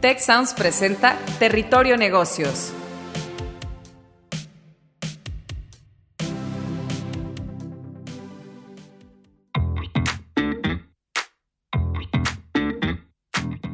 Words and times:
Tech 0.00 0.20
Sounds 0.20 0.54
presenta 0.54 1.18
Territorio 1.40 1.96
Negocios. 1.96 2.72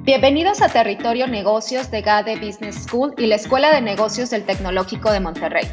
Bienvenidos 0.03 0.63
a 0.63 0.71
Territorio 0.71 1.27
Negocios 1.27 1.91
de 1.91 2.01
GADE 2.01 2.37
Business 2.37 2.85
School 2.85 3.15
y 3.19 3.27
la 3.27 3.35
Escuela 3.35 3.75
de 3.75 3.83
Negocios 3.83 4.31
del 4.31 4.47
Tecnológico 4.47 5.13
de 5.13 5.21
Monterrey. 5.21 5.69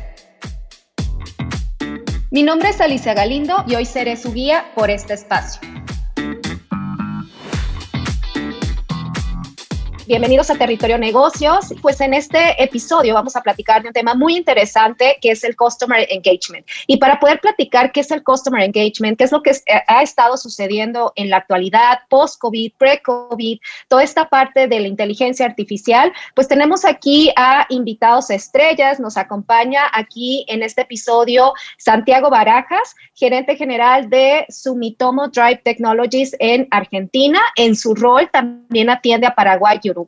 Mi 2.30 2.44
nombre 2.44 2.72
es 2.72 2.82
Alicia 2.82 3.14
Galindo 3.14 3.64
y 3.68 3.76
hoy 3.76 3.86
seré 3.86 4.18
su 4.18 4.34
guía 4.34 4.66
por 4.76 4.90
este 4.90 5.14
espacio. 5.14 5.62
Bienvenidos 10.12 10.50
a 10.50 10.56
Territorio 10.56 10.98
Negocios. 10.98 11.74
Pues 11.82 12.02
en 12.02 12.14
este 12.14 12.62
episodio 12.62 13.14
vamos 13.14 13.38
a 13.38 13.42
platicar 13.42 13.82
de 13.82 13.88
un 13.88 13.94
tema 13.94 14.14
muy 14.14 14.36
interesante 14.36 15.18
que 15.22 15.32
es 15.32 15.42
el 15.46 15.56
Customer 15.56 16.06
Engagement. 16.10 16.68
Y 16.86 16.98
para 16.98 17.18
poder 17.18 17.40
platicar 17.40 17.94
qué 17.94 18.02
es 18.02 18.12
el 18.12 18.22
Customer 18.22 18.62
Engagement, 18.62 19.18
qué 19.18 19.24
es 19.24 19.32
lo 19.32 19.42
que 19.42 19.54
ha 19.88 20.04
estado 20.04 20.36
sucediendo 20.36 21.14
en 21.16 21.30
la 21.30 21.38
actualidad, 21.38 22.00
post-COVID, 22.10 22.74
pre-COVID, 22.78 23.60
toda 23.88 24.04
esta 24.04 24.28
parte 24.28 24.68
de 24.68 24.82
la 24.82 24.90
inteligencia 24.90 25.46
artificial, 25.46 26.12
pues 26.36 26.50
tenemos 26.50 26.84
aquí 26.84 27.32
a 27.38 27.66
invitados 27.70 28.32
estrellas. 28.32 29.00
Nos 29.00 29.16
acompaña 29.16 29.84
aquí 29.94 30.44
en 30.50 30.62
este 30.62 30.82
episodio 30.82 31.54
Santiago 31.78 32.30
Barajas, 32.30 32.96
gerente 33.14 33.56
general 33.56 34.10
de 34.10 34.46
Sumitomo 34.50 35.30
Drive 35.30 35.62
Technologies 35.64 36.36
en 36.40 36.68
Argentina. 36.70 37.40
En 37.56 37.78
su 37.78 37.96
rol 37.96 38.30
también 38.30 38.90
atiende 38.90 39.26
a 39.26 39.36
Paraguay 39.36 39.80
y 39.82 39.90
Uruguay 39.90 40.01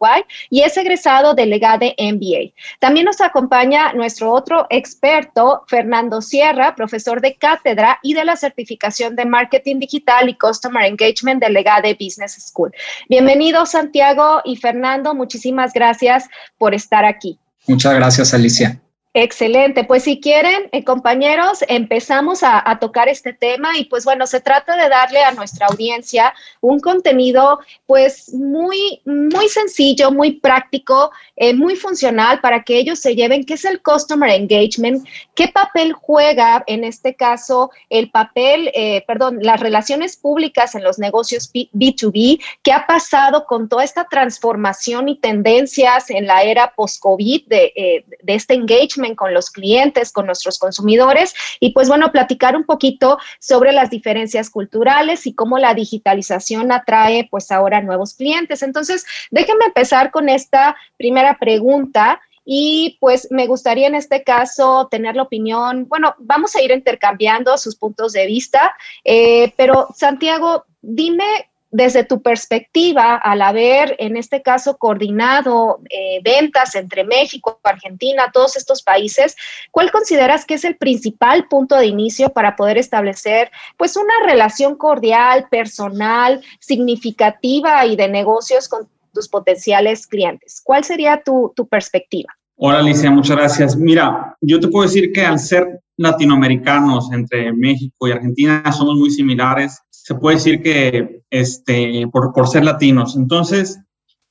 y 0.49 0.61
es 0.61 0.77
egresado 0.77 1.33
de 1.33 1.45
Legade 1.45 1.95
MBA. 1.97 2.53
También 2.79 3.05
nos 3.05 3.21
acompaña 3.21 3.93
nuestro 3.93 4.31
otro 4.31 4.67
experto, 4.69 5.63
Fernando 5.67 6.21
Sierra, 6.21 6.75
profesor 6.75 7.21
de 7.21 7.35
cátedra 7.35 7.99
y 8.03 8.13
de 8.13 8.25
la 8.25 8.35
certificación 8.35 9.15
de 9.15 9.25
Marketing 9.25 9.79
Digital 9.79 10.29
y 10.29 10.37
Customer 10.37 10.85
Engagement 10.85 11.41
de 11.41 11.49
Legade 11.49 11.97
Business 11.99 12.33
School. 12.33 12.71
Bienvenidos, 13.09 13.71
Santiago 13.71 14.41
y 14.43 14.57
Fernando. 14.57 15.15
Muchísimas 15.15 15.73
gracias 15.73 16.27
por 16.57 16.73
estar 16.73 17.05
aquí. 17.05 17.39
Muchas 17.67 17.93
gracias, 17.93 18.33
Alicia. 18.33 18.82
Excelente, 19.15 19.83
pues 19.83 20.05
si 20.05 20.19
quieren, 20.19 20.69
eh, 20.71 20.83
compañeros, 20.83 21.63
empezamos 21.67 22.39
a, 22.41 22.63
tocar 22.81 23.07
este 23.07 23.31
tema 23.31 23.77
y 23.77 23.85
pues 23.85 24.03
bueno, 24.05 24.25
se 24.25 24.41
trata 24.41 24.75
de 24.75 24.89
darle 24.89 25.23
a 25.23 25.31
nuestra 25.31 25.67
audiencia 25.67 26.33
un 26.59 26.79
contenido 26.79 27.59
pues 27.85 28.33
muy, 28.33 29.01
muy 29.05 29.47
sencillo, 29.47 30.11
muy 30.11 30.39
práctico, 30.39 31.11
eh, 31.35 31.53
muy 31.53 31.75
funcional 31.75 32.41
para 32.41 32.63
que 32.63 32.79
ellos 32.79 32.97
se 32.97 33.15
lleven 33.15 33.45
qué 33.45 33.53
es 33.53 33.65
el 33.65 33.83
Customer 33.83 34.31
Engagement, 34.31 35.07
qué 35.35 35.47
papel 35.49 35.93
juega 35.93 36.63
en 36.65 36.83
este 36.83 37.13
caso 37.13 37.69
el 37.91 38.09
papel, 38.09 38.71
eh, 38.73 39.03
perdón, 39.05 39.37
las 39.41 39.59
relaciones 39.59 40.17
públicas 40.17 40.73
en 40.73 40.83
los 40.83 40.97
negocios 40.97 41.51
B2B, 41.53 42.41
qué 42.63 42.71
ha 42.71 42.87
pasado 42.87 43.45
con 43.45 43.69
toda 43.69 43.83
esta 43.83 44.05
transformación 44.05 45.09
y 45.09 45.19
tendencias 45.19 46.09
en 46.09 46.25
la 46.25 46.41
era 46.41 46.73
post-COVID 46.75 47.47
de, 47.47 48.03
de 48.23 48.33
este 48.33 48.55
engagement 48.55 49.02
con 49.15 49.33
los 49.33 49.51
clientes, 49.51 50.11
con 50.11 50.25
nuestros 50.25 50.57
consumidores 50.57 51.33
y 51.59 51.71
pues 51.71 51.89
bueno, 51.89 52.11
platicar 52.11 52.55
un 52.55 52.63
poquito 52.63 53.17
sobre 53.39 53.71
las 53.71 53.89
diferencias 53.89 54.49
culturales 54.49 55.27
y 55.27 55.33
cómo 55.33 55.57
la 55.59 55.73
digitalización 55.73 56.71
atrae 56.71 57.27
pues 57.29 57.51
ahora 57.51 57.81
nuevos 57.81 58.13
clientes. 58.15 58.63
Entonces, 58.63 59.05
déjenme 59.31 59.65
empezar 59.65 60.11
con 60.11 60.29
esta 60.29 60.75
primera 60.97 61.37
pregunta. 61.37 62.21
Y 62.45 62.97
pues 62.99 63.29
me 63.31 63.47
gustaría 63.47 63.87
en 63.87 63.95
este 63.95 64.21
caso 64.23 64.89
tener 64.91 65.15
la 65.15 65.23
opinión, 65.23 65.87
bueno, 65.87 66.13
vamos 66.19 66.53
a 66.55 66.61
ir 66.61 66.71
intercambiando 66.71 67.57
sus 67.57 67.77
puntos 67.77 68.11
de 68.11 68.25
vista, 68.25 68.75
eh, 69.05 69.53
pero 69.55 69.87
Santiago, 69.95 70.65
dime 70.81 71.49
desde 71.73 72.03
tu 72.03 72.21
perspectiva, 72.21 73.15
al 73.15 73.41
haber 73.41 73.95
en 73.97 74.15
este 74.15 74.43
caso 74.43 74.77
coordinado 74.77 75.79
eh, 75.89 76.21
ventas 76.23 76.75
entre 76.75 77.03
México, 77.03 77.59
Argentina, 77.63 78.29
todos 78.31 78.55
estos 78.55 78.83
países, 78.83 79.35
¿cuál 79.71 79.91
consideras 79.91 80.45
que 80.45 80.53
es 80.53 80.65
el 80.65 80.77
principal 80.77 81.47
punto 81.47 81.75
de 81.75 81.87
inicio 81.87 82.29
para 82.29 82.55
poder 82.55 82.77
establecer 82.77 83.51
pues 83.75 83.97
una 83.97 84.13
relación 84.23 84.75
cordial, 84.75 85.47
personal, 85.49 86.43
significativa 86.59 87.85
y 87.87 87.95
de 87.95 88.07
negocios 88.07 88.67
con 88.67 88.87
tus 89.11 89.27
potenciales 89.27 90.05
clientes? 90.05 90.61
¿Cuál 90.63 90.83
sería 90.83 91.23
tu, 91.23 91.53
tu 91.55 91.67
perspectiva? 91.67 92.31
Hola 92.55 92.79
Alicia, 92.79 93.09
muchas 93.09 93.35
gracias. 93.35 93.75
Mira, 93.75 94.37
yo 94.41 94.59
te 94.59 94.67
puedo 94.67 94.87
decir 94.87 95.11
que 95.11 95.25
al 95.25 95.39
ser 95.39 95.81
latinoamericanos 95.97 97.11
entre 97.11 97.51
México 97.51 98.07
y 98.07 98.11
Argentina 98.11 98.71
somos 98.71 98.95
muy 98.95 99.09
similares 99.09 99.81
se 100.03 100.15
puede 100.15 100.35
decir 100.35 100.61
que 100.61 101.21
este, 101.29 102.05
por, 102.11 102.33
por 102.33 102.49
ser 102.49 102.65
latinos. 102.65 103.15
Entonces, 103.15 103.79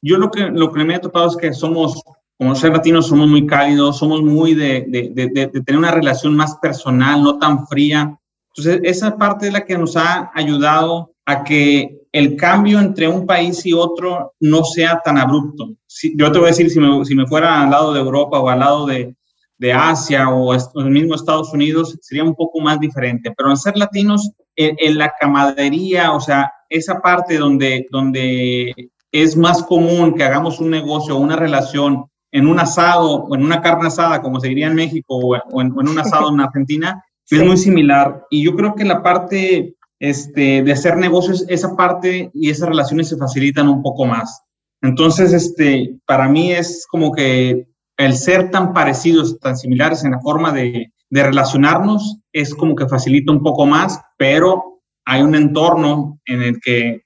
yo 0.03 0.19
lo 0.19 0.31
que, 0.31 0.51
lo 0.51 0.71
que 0.71 0.85
me 0.85 0.95
he 0.95 0.99
topado 0.99 1.29
es 1.29 1.37
que 1.37 1.55
somos, 1.55 2.03
como 2.39 2.55
ser 2.55 2.73
latinos, 2.73 3.07
somos 3.07 3.27
muy 3.27 3.47
cálidos, 3.47 3.99
somos 3.99 4.21
muy 4.21 4.53
de, 4.53 4.85
de, 4.87 5.31
de, 5.33 5.47
tener 5.63 5.79
una 5.79 5.91
relación 5.91 6.37
más 6.37 6.57
personal, 6.57 7.23
no 7.23 7.39
tan 7.39 7.67
fría. 7.69 8.19
Entonces, 8.55 8.83
esa 8.85 9.17
parte 9.17 9.47
es 9.47 9.53
la 9.55 9.65
que 9.65 9.79
nos 9.79 9.97
ha 9.97 10.31
ayudado 10.35 11.15
a 11.25 11.43
que 11.43 12.03
el 12.13 12.37
cambio 12.37 12.79
entre 12.79 13.09
un 13.09 13.25
país 13.25 13.65
y 13.65 13.73
otro 13.73 14.35
no 14.41 14.65
sea 14.65 15.01
tan 15.03 15.17
abrupto. 15.17 15.71
Yo 16.17 16.31
te 16.31 16.39
voy 16.39 16.49
a 16.49 16.51
decir, 16.51 16.69
si 16.69 16.81
me, 16.81 17.03
si 17.07 17.15
me 17.15 17.27
fuera 17.27 17.63
al 17.63 17.71
lado 17.71 17.95
de 17.95 18.01
Europa 18.01 18.39
o 18.41 18.51
al 18.51 18.59
lado 18.59 18.85
de, 18.85 19.17
de 19.57 19.73
Asia 19.73 20.29
o 20.29 20.53
el 20.53 20.91
mismo 20.91 21.15
Estados 21.15 21.51
Unidos, 21.55 21.97
sería 22.03 22.25
un 22.25 22.35
poco 22.35 22.61
más 22.61 22.79
diferente. 22.79 23.33
Pero 23.35 23.49
en 23.49 23.57
ser 23.57 23.79
latinos, 23.79 24.33
en, 24.57 24.99
la 24.99 25.13
camadería, 25.19 26.13
o 26.13 26.21
sea, 26.21 26.53
esa 26.69 27.01
parte 27.01 27.39
donde, 27.39 27.87
donde 27.91 28.91
es 29.11 29.37
más 29.37 29.63
común 29.63 30.15
que 30.15 30.25
hagamos 30.25 30.61
un 30.61 30.71
negocio 30.71 31.17
o 31.17 31.21
una 31.21 31.37
relación 31.37 32.05
en 32.31 32.47
un 32.47 32.59
asado 32.59 33.25
o 33.25 33.35
en 33.35 33.45
una 33.45 33.61
carne 33.61 33.89
asada, 33.89 34.23
como 34.23 34.41
se 34.41 34.49
diría 34.49 34.67
en 34.67 34.75
México, 34.75 35.17
o 35.17 35.61
en, 35.61 35.73
un 35.73 35.99
asado 35.99 36.33
en 36.33 36.41
Argentina, 36.41 37.03
es 37.31 37.45
muy 37.45 37.57
similar. 37.57 38.27
Y 38.31 38.45
yo 38.45 38.55
creo 38.55 38.75
que 38.75 38.85
la 38.85 39.03
parte 39.03 39.75
este, 40.01 40.63
de 40.63 40.73
hacer 40.73 40.97
negocios, 40.97 41.45
esa 41.49 41.77
parte 41.77 42.31
y 42.35 42.51
esas 42.51 42.69
relaciones 42.69 43.09
se 43.09 43.17
facilitan 43.17 43.69
un 43.69 43.83
poco 43.83 44.05
más. 44.05 44.43
Entonces, 44.83 45.33
este, 45.33 45.97
para 46.07 46.29
mí 46.29 46.53
es 46.53 46.87
como 46.91 47.13
que 47.13 47.69
el 47.97 48.15
ser 48.15 48.51
tan 48.51 48.73
parecidos, 48.73 49.39
tan 49.39 49.57
similares 49.57 50.05
en 50.05 50.11
la 50.11 50.21
forma 50.21 50.53
de, 50.53 50.93
de 51.13 51.23
relacionarnos 51.23 52.21
es 52.33 52.55
como 52.55 52.75
que 52.75 52.89
facilita 52.89 53.33
un 53.33 53.43
poco 53.43 53.67
más, 53.67 54.01
pero 54.17 54.81
hay 55.05 55.21
un 55.21 55.35
entorno 55.35 56.19
en 56.25 56.43
el 56.43 56.59
que, 56.59 57.03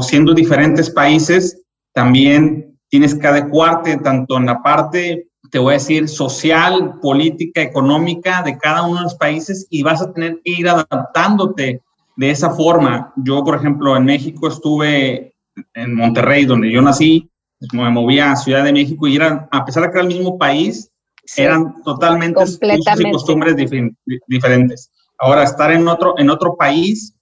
siendo 0.00 0.32
diferentes 0.32 0.88
países, 0.88 1.60
también 1.92 2.78
tienes 2.88 3.16
que 3.16 3.26
adecuarte 3.26 3.96
tanto 3.96 4.36
en 4.36 4.46
la 4.46 4.62
parte, 4.62 5.28
te 5.50 5.58
voy 5.58 5.72
a 5.72 5.78
decir, 5.78 6.08
social, 6.08 7.00
política, 7.02 7.62
económica 7.62 8.42
de 8.42 8.56
cada 8.58 8.84
uno 8.84 8.98
de 8.98 9.04
los 9.04 9.16
países 9.16 9.66
y 9.70 9.82
vas 9.82 10.00
a 10.00 10.12
tener 10.12 10.40
que 10.44 10.52
ir 10.52 10.68
adaptándote 10.68 11.82
de 12.16 12.30
esa 12.30 12.50
forma. 12.50 13.12
Yo, 13.16 13.42
por 13.42 13.56
ejemplo, 13.56 13.96
en 13.96 14.04
México 14.04 14.46
estuve 14.46 15.34
en 15.74 15.94
Monterrey, 15.96 16.44
donde 16.44 16.70
yo 16.70 16.80
nací, 16.80 17.28
me 17.72 17.90
movía 17.90 18.30
a 18.30 18.36
Ciudad 18.36 18.62
de 18.62 18.72
México 18.72 19.08
y 19.08 19.16
era, 19.16 19.48
a 19.50 19.64
pesar 19.64 19.82
de 19.82 19.88
que 19.88 19.98
era 19.98 20.06
el 20.06 20.14
mismo 20.14 20.38
país, 20.38 20.91
eran 21.36 21.82
totalmente 21.82 22.42
usos 22.42 22.58
y 22.98 23.10
costumbres 23.10 23.56
diferentes. 24.26 24.90
Ahora, 25.18 25.44
estar 25.44 25.72
en 25.72 25.86
otro, 25.86 26.14
en 26.18 26.30
otro 26.30 26.56
país 26.56 27.14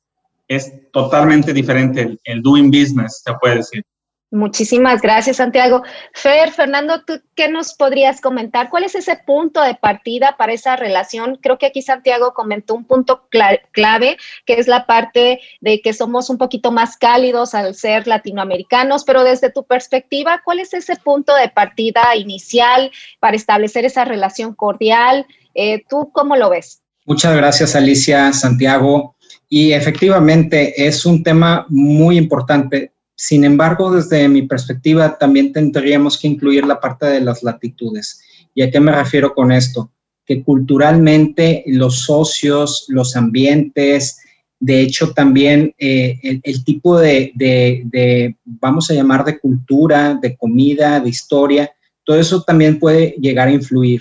es 0.48 0.72
totalmente 0.90 1.52
diferente, 1.52 2.02
el, 2.02 2.20
el 2.24 2.42
doing 2.42 2.70
business, 2.70 3.22
se 3.24 3.32
puede 3.34 3.56
decir. 3.56 3.84
Muchísimas 4.32 5.00
gracias, 5.00 5.38
Santiago. 5.38 5.82
Fer, 6.12 6.52
Fernando, 6.52 7.02
¿tú 7.04 7.14
qué 7.34 7.48
nos 7.48 7.74
podrías 7.74 8.20
comentar? 8.20 8.70
¿Cuál 8.70 8.84
es 8.84 8.94
ese 8.94 9.16
punto 9.26 9.60
de 9.60 9.74
partida 9.74 10.36
para 10.38 10.52
esa 10.52 10.76
relación? 10.76 11.36
Creo 11.42 11.58
que 11.58 11.66
aquí 11.66 11.82
Santiago 11.82 12.32
comentó 12.32 12.76
un 12.76 12.84
punto 12.84 13.26
clave, 13.28 14.16
que 14.46 14.54
es 14.54 14.68
la 14.68 14.86
parte 14.86 15.40
de 15.60 15.80
que 15.80 15.92
somos 15.92 16.30
un 16.30 16.38
poquito 16.38 16.70
más 16.70 16.96
cálidos 16.96 17.54
al 17.56 17.74
ser 17.74 18.06
latinoamericanos, 18.06 19.02
pero 19.02 19.24
desde 19.24 19.50
tu 19.50 19.64
perspectiva, 19.64 20.42
¿cuál 20.44 20.60
es 20.60 20.74
ese 20.74 20.94
punto 20.94 21.34
de 21.34 21.48
partida 21.48 22.14
inicial 22.14 22.92
para 23.18 23.34
establecer 23.34 23.84
esa 23.84 24.04
relación 24.04 24.54
cordial? 24.54 25.26
Eh, 25.54 25.82
¿Tú 25.88 26.12
cómo 26.12 26.36
lo 26.36 26.50
ves? 26.50 26.82
Muchas 27.04 27.34
gracias, 27.34 27.74
Alicia, 27.74 28.32
Santiago. 28.32 29.16
Y 29.48 29.72
efectivamente 29.72 30.86
es 30.86 31.04
un 31.04 31.24
tema 31.24 31.66
muy 31.68 32.16
importante 32.16 32.92
sin 33.22 33.44
embargo, 33.44 33.92
desde 33.92 34.26
mi 34.30 34.40
perspectiva, 34.46 35.18
también 35.18 35.52
tendríamos 35.52 36.16
que 36.16 36.26
incluir 36.26 36.64
la 36.64 36.80
parte 36.80 37.04
de 37.04 37.20
las 37.20 37.42
latitudes. 37.42 38.22
¿Y 38.54 38.62
a 38.62 38.70
qué 38.70 38.80
me 38.80 38.92
refiero 38.92 39.34
con 39.34 39.52
esto? 39.52 39.92
Que 40.24 40.42
culturalmente 40.42 41.62
los 41.66 41.98
socios, 41.98 42.86
los 42.88 43.16
ambientes, 43.16 44.16
De 44.58 44.80
hecho, 44.80 45.12
también 45.12 45.74
eh, 45.76 46.18
el, 46.42 46.64
tipo 46.64 46.98
de, 46.98 47.32
de, 47.34 48.36
vamos 48.44 48.90
a 48.90 48.94
llamar, 48.94 49.22
de 49.26 49.38
cultura, 49.38 50.14
de 50.14 50.34
comida, 50.34 50.98
de 50.98 51.10
historia, 51.10 51.70
todo 52.04 52.18
eso 52.18 52.42
también 52.42 52.78
puede 52.78 53.16
llegar 53.20 53.48
a 53.48 53.52
influir. 53.52 54.00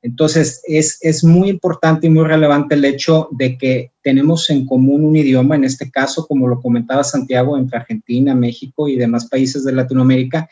Entonces, 0.00 0.62
es, 0.66 0.98
es, 1.00 1.24
muy 1.24 1.48
importante 1.48 2.06
y 2.06 2.10
muy 2.10 2.24
relevante 2.24 2.76
el 2.76 2.84
hecho 2.84 3.28
de 3.32 3.58
que 3.58 3.90
tenemos 4.02 4.48
en 4.48 4.64
común 4.64 5.04
un 5.04 5.16
idioma, 5.16 5.56
en 5.56 5.64
este 5.64 5.90
caso, 5.90 6.26
como 6.26 6.46
lo 6.46 6.60
comentaba 6.60 7.02
Santiago, 7.02 7.58
entre 7.58 7.78
Argentina, 7.78 8.34
México 8.34 8.88
y 8.88 8.96
demás 8.96 9.28
países 9.28 9.64
de 9.64 9.72
Latinoamérica, 9.72 10.48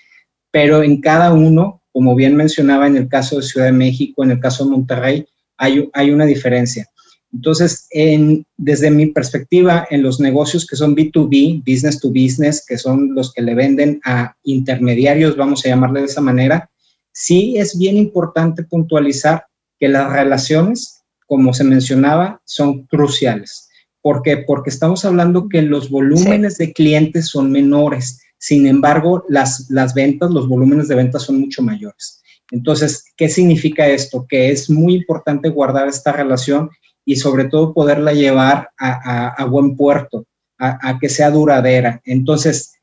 pero 0.51 0.83
en 0.83 1.01
cada 1.01 1.33
uno, 1.33 1.81
como 1.93 2.17
bien 2.17 2.35
mencionaba 2.35 2.89
en 2.89 2.97
el 2.97 3.09
caso 3.09 3.37
de 3.37 3.43
Ciudad 3.43 3.67
de 3.67 3.73
México, 3.73 4.25
en 4.25 4.33
el 4.33 4.41
caso 4.41 4.65
de 4.65 4.71
Monterrey, 4.71 5.27
hay, 5.57 5.89
hay 5.93 6.11
una 6.11 6.27
diferencia. 6.27 6.89
Entonces, 7.33 7.87
en, 7.91 8.47
desde 8.57 8.91
mi 8.91 9.07
perspectiva, 9.07 9.87
en 9.91 10.03
los 10.03 10.21
negocios 10.21 10.67
que 10.67 10.77
son 10.77 10.97
B2B, 10.97 11.63
business 11.67 12.01
to 12.01 12.09
business, 12.09 12.65
que 12.67 12.79
son 12.79 13.15
los 13.15 13.33
que 13.33 13.43
le 13.43 13.55
venden 13.55 14.01
a 14.05 14.35
intermediarios, 14.43 15.37
vamos 15.37 15.65
a 15.65 15.69
llamarle 15.69 16.01
de 16.01 16.07
esa 16.07 16.21
manera, 16.21 16.71
sí 17.17 17.57
es 17.57 17.79
bien 17.79 17.97
importante 17.97 18.63
puntualizar 18.63 19.47
que 19.81 19.89
las 19.89 20.13
relaciones, 20.13 21.03
como 21.27 21.55
se 21.55 21.65
mencionaba, 21.65 22.43
son 22.45 22.87
cruciales. 22.87 23.71
¿Por 24.03 24.21
qué? 24.21 24.37
Porque 24.37 24.69
estamos 24.69 25.05
hablando 25.07 25.49
que 25.49 25.63
los 25.63 25.89
volúmenes 25.89 26.59
de 26.59 26.75
clientes 26.75 27.29
son 27.29 27.51
menores. 27.51 28.21
Sin 28.37 28.67
embargo, 28.67 29.25
las, 29.31 29.71
las 29.71 29.95
ventas, 29.95 30.31
los 30.31 30.47
volúmenes 30.47 30.89
de 30.89 30.95
ventas 30.95 31.23
son 31.23 31.41
mucho 31.41 31.63
mayores. 31.63 32.23
Entonces, 32.51 33.05
¿qué 33.17 33.31
significa 33.31 33.89
esto? 33.89 34.27
Que 34.29 34.51
es 34.51 34.69
muy 34.69 34.95
importante 34.95 35.49
guardar 35.49 35.89
esta 35.89 36.13
relación 36.13 36.69
y 37.07 37.17
sobre 37.17 37.47
todo 37.47 37.73
poderla 37.73 38.13
llevar 38.13 38.69
a, 38.79 39.43
buen 39.47 39.75
puerto, 39.75 40.27
a, 40.59 40.91
a, 40.91 40.99
que 40.99 41.09
sea 41.09 41.31
duradera. 41.31 42.03
Entonces, 42.05 42.76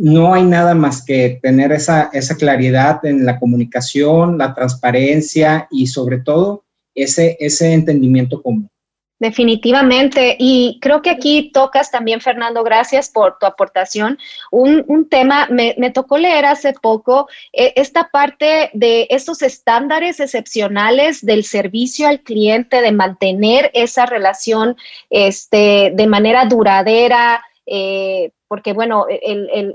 no 0.00 0.32
hay 0.32 0.44
nada 0.44 0.74
más 0.74 1.04
que 1.04 1.38
tener 1.42 1.72
esa, 1.72 2.08
esa 2.14 2.34
claridad 2.34 3.04
en 3.04 3.26
la 3.26 3.38
comunicación, 3.38 4.38
la 4.38 4.54
transparencia 4.54 5.68
y 5.70 5.88
sobre 5.88 6.20
todo 6.20 6.64
ese, 6.94 7.36
ese 7.38 7.74
entendimiento 7.74 8.42
común. 8.42 8.70
Definitivamente. 9.18 10.36
Y 10.38 10.78
creo 10.80 11.02
que 11.02 11.10
aquí 11.10 11.50
tocas 11.52 11.90
también, 11.90 12.22
Fernando, 12.22 12.64
gracias 12.64 13.10
por 13.10 13.36
tu 13.38 13.44
aportación. 13.44 14.18
Un, 14.50 15.06
tema, 15.10 15.46
me, 15.50 15.74
tocó 15.90 16.16
leer 16.16 16.46
hace 16.46 16.72
poco 16.72 17.28
eh, 17.52 17.74
esta 17.76 18.08
parte 18.08 18.70
de 18.72 19.06
esos 19.10 19.42
estándares 19.42 20.18
excepcionales 20.18 21.22
del 21.22 21.44
servicio 21.44 22.08
al 22.08 22.20
cliente, 22.22 22.80
de 22.80 22.92
mantener 22.92 23.70
esa 23.74 24.06
relación 24.06 24.76
este, 25.10 25.92
de 25.94 26.06
manera 26.06 26.46
duradera, 26.46 27.44
eh, 27.66 28.30
porque 28.50 28.72
bueno, 28.72 29.06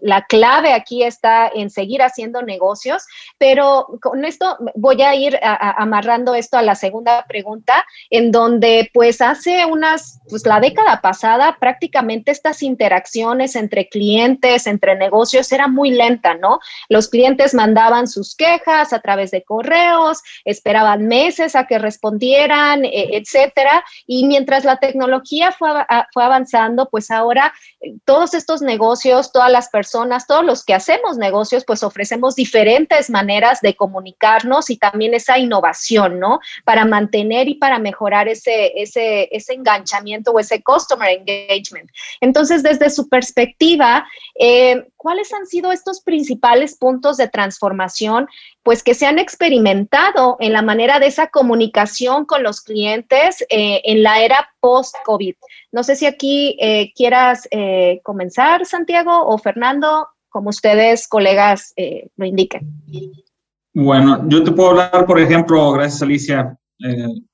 la 0.01 0.25
clave 0.25 0.74
aquí 0.74 1.01
está 1.01 1.48
en 1.48 1.69
seguir 1.69 2.01
haciendo 2.01 2.42
negocios, 2.42 3.07
pero 3.38 3.88
con 4.01 4.25
esto 4.25 4.57
voy 4.75 5.01
a 5.01 5.16
ir 5.16 5.39
amarrando 5.42 6.36
esto 6.36 6.57
a 6.57 6.62
la 6.62 6.75
segunda 6.75 7.24
pregunta, 7.25 7.86
en 8.10 8.33
donde 8.33 8.92
pues 8.94 9.22
hace 9.22 9.66
unas, 9.66 10.19
pues 10.30 10.45
la 10.45 10.60
década 10.60 11.00
pasada 11.00 11.56
prácticamente 11.57 12.31
estas 12.31 12.62
interacciones 12.63 13.56
entre 13.56 13.88
clientes, 13.88 14.68
entre 14.68 14.98
negocios 14.98 15.50
era 15.54 15.69
muy 15.69 15.92
lenta, 15.92 16.33
¿no? 16.33 16.60
Los 16.89 17.07
clientes 17.07 17.54
mandaban 17.54 18.10
sus 18.10 18.36
quejas 18.36 18.92
a 18.92 19.00
través 19.00 19.31
de 19.31 19.44
correos, 19.44 20.22
esperaban 20.44 21.07
meses 21.07 21.56
a 21.56 21.66
que 21.66 21.80
respondieran, 21.80 22.83
e, 22.83 23.16
etcétera, 23.16 23.86
y 24.06 24.27
mientras 24.27 24.66
la 24.66 24.80
tecnología 24.80 25.54
fue, 25.54 25.69
fue 26.13 26.24
avanzando, 26.25 26.89
pues 26.89 27.10
ahora 27.10 27.54
eh, 27.80 27.94
todos 28.04 28.33
estos 28.33 28.64
negocios, 28.65 29.31
todas 29.31 29.51
las 29.51 29.69
personas, 29.69 30.27
todos 30.27 30.44
los 30.44 30.65
que 30.65 30.73
hacemos 30.73 31.17
negocios, 31.17 31.63
pues 31.65 31.83
ofrecemos 31.83 32.35
diferentes 32.35 33.09
maneras 33.09 33.62
de 33.62 33.75
comunicarnos 33.75 34.69
y 34.69 34.77
también 34.77 35.13
esa 35.13 35.38
innovación, 35.38 36.19
¿no? 36.19 36.39
Para 36.65 36.83
mantener 36.83 37.47
y 37.47 37.56
para 37.56 37.79
mejorar 37.79 38.27
ese, 38.27 38.73
ese, 38.75 39.29
ese 39.31 39.53
enganchamiento 39.53 40.31
o 40.31 40.39
ese 40.39 40.62
customer 40.62 41.09
engagement. 41.09 41.89
Entonces, 42.19 42.63
desde 42.63 42.89
su 42.89 43.07
perspectiva, 43.07 44.06
eh, 44.38 44.88
¿cuáles 44.97 45.31
han 45.33 45.45
sido 45.45 45.71
estos 45.71 46.01
principales 46.01 46.75
puntos 46.75 47.17
de 47.17 47.29
transformación, 47.29 48.27
pues 48.65 48.81
que 48.81 48.95
se 48.95 49.06
han 49.06 49.19
experimentado 49.19 50.38
en 50.39 50.51
la 50.51 50.63
manera 50.63 51.00
de 51.00 51.06
esa 51.06 51.27
comunicación 51.27 52.25
con 52.25 52.41
los 52.41 52.62
clientes 52.62 53.45
eh, 53.51 53.79
en 53.85 54.01
la 54.01 54.23
era 54.23 54.50
post-COVID? 54.59 55.35
No 55.71 55.83
sé 55.83 55.95
si 55.95 56.07
aquí 56.07 56.57
eh, 56.59 56.91
quieras 56.95 57.47
eh, 57.51 58.01
comenzar, 58.03 58.65
Santiago 58.65 59.27
o 59.27 59.38
Fernando, 59.38 60.07
como 60.29 60.50
ustedes, 60.50 61.07
colegas, 61.07 61.75
lo 62.17 62.25
indiquen. 62.25 62.67
Bueno, 63.71 64.27
yo 64.27 64.44
te 64.44 64.51
puedo 64.51 64.71
hablar, 64.71 65.06
por 65.06 65.19
ejemplo, 65.19 65.71
gracias 65.71 66.01
Alicia, 66.01 66.57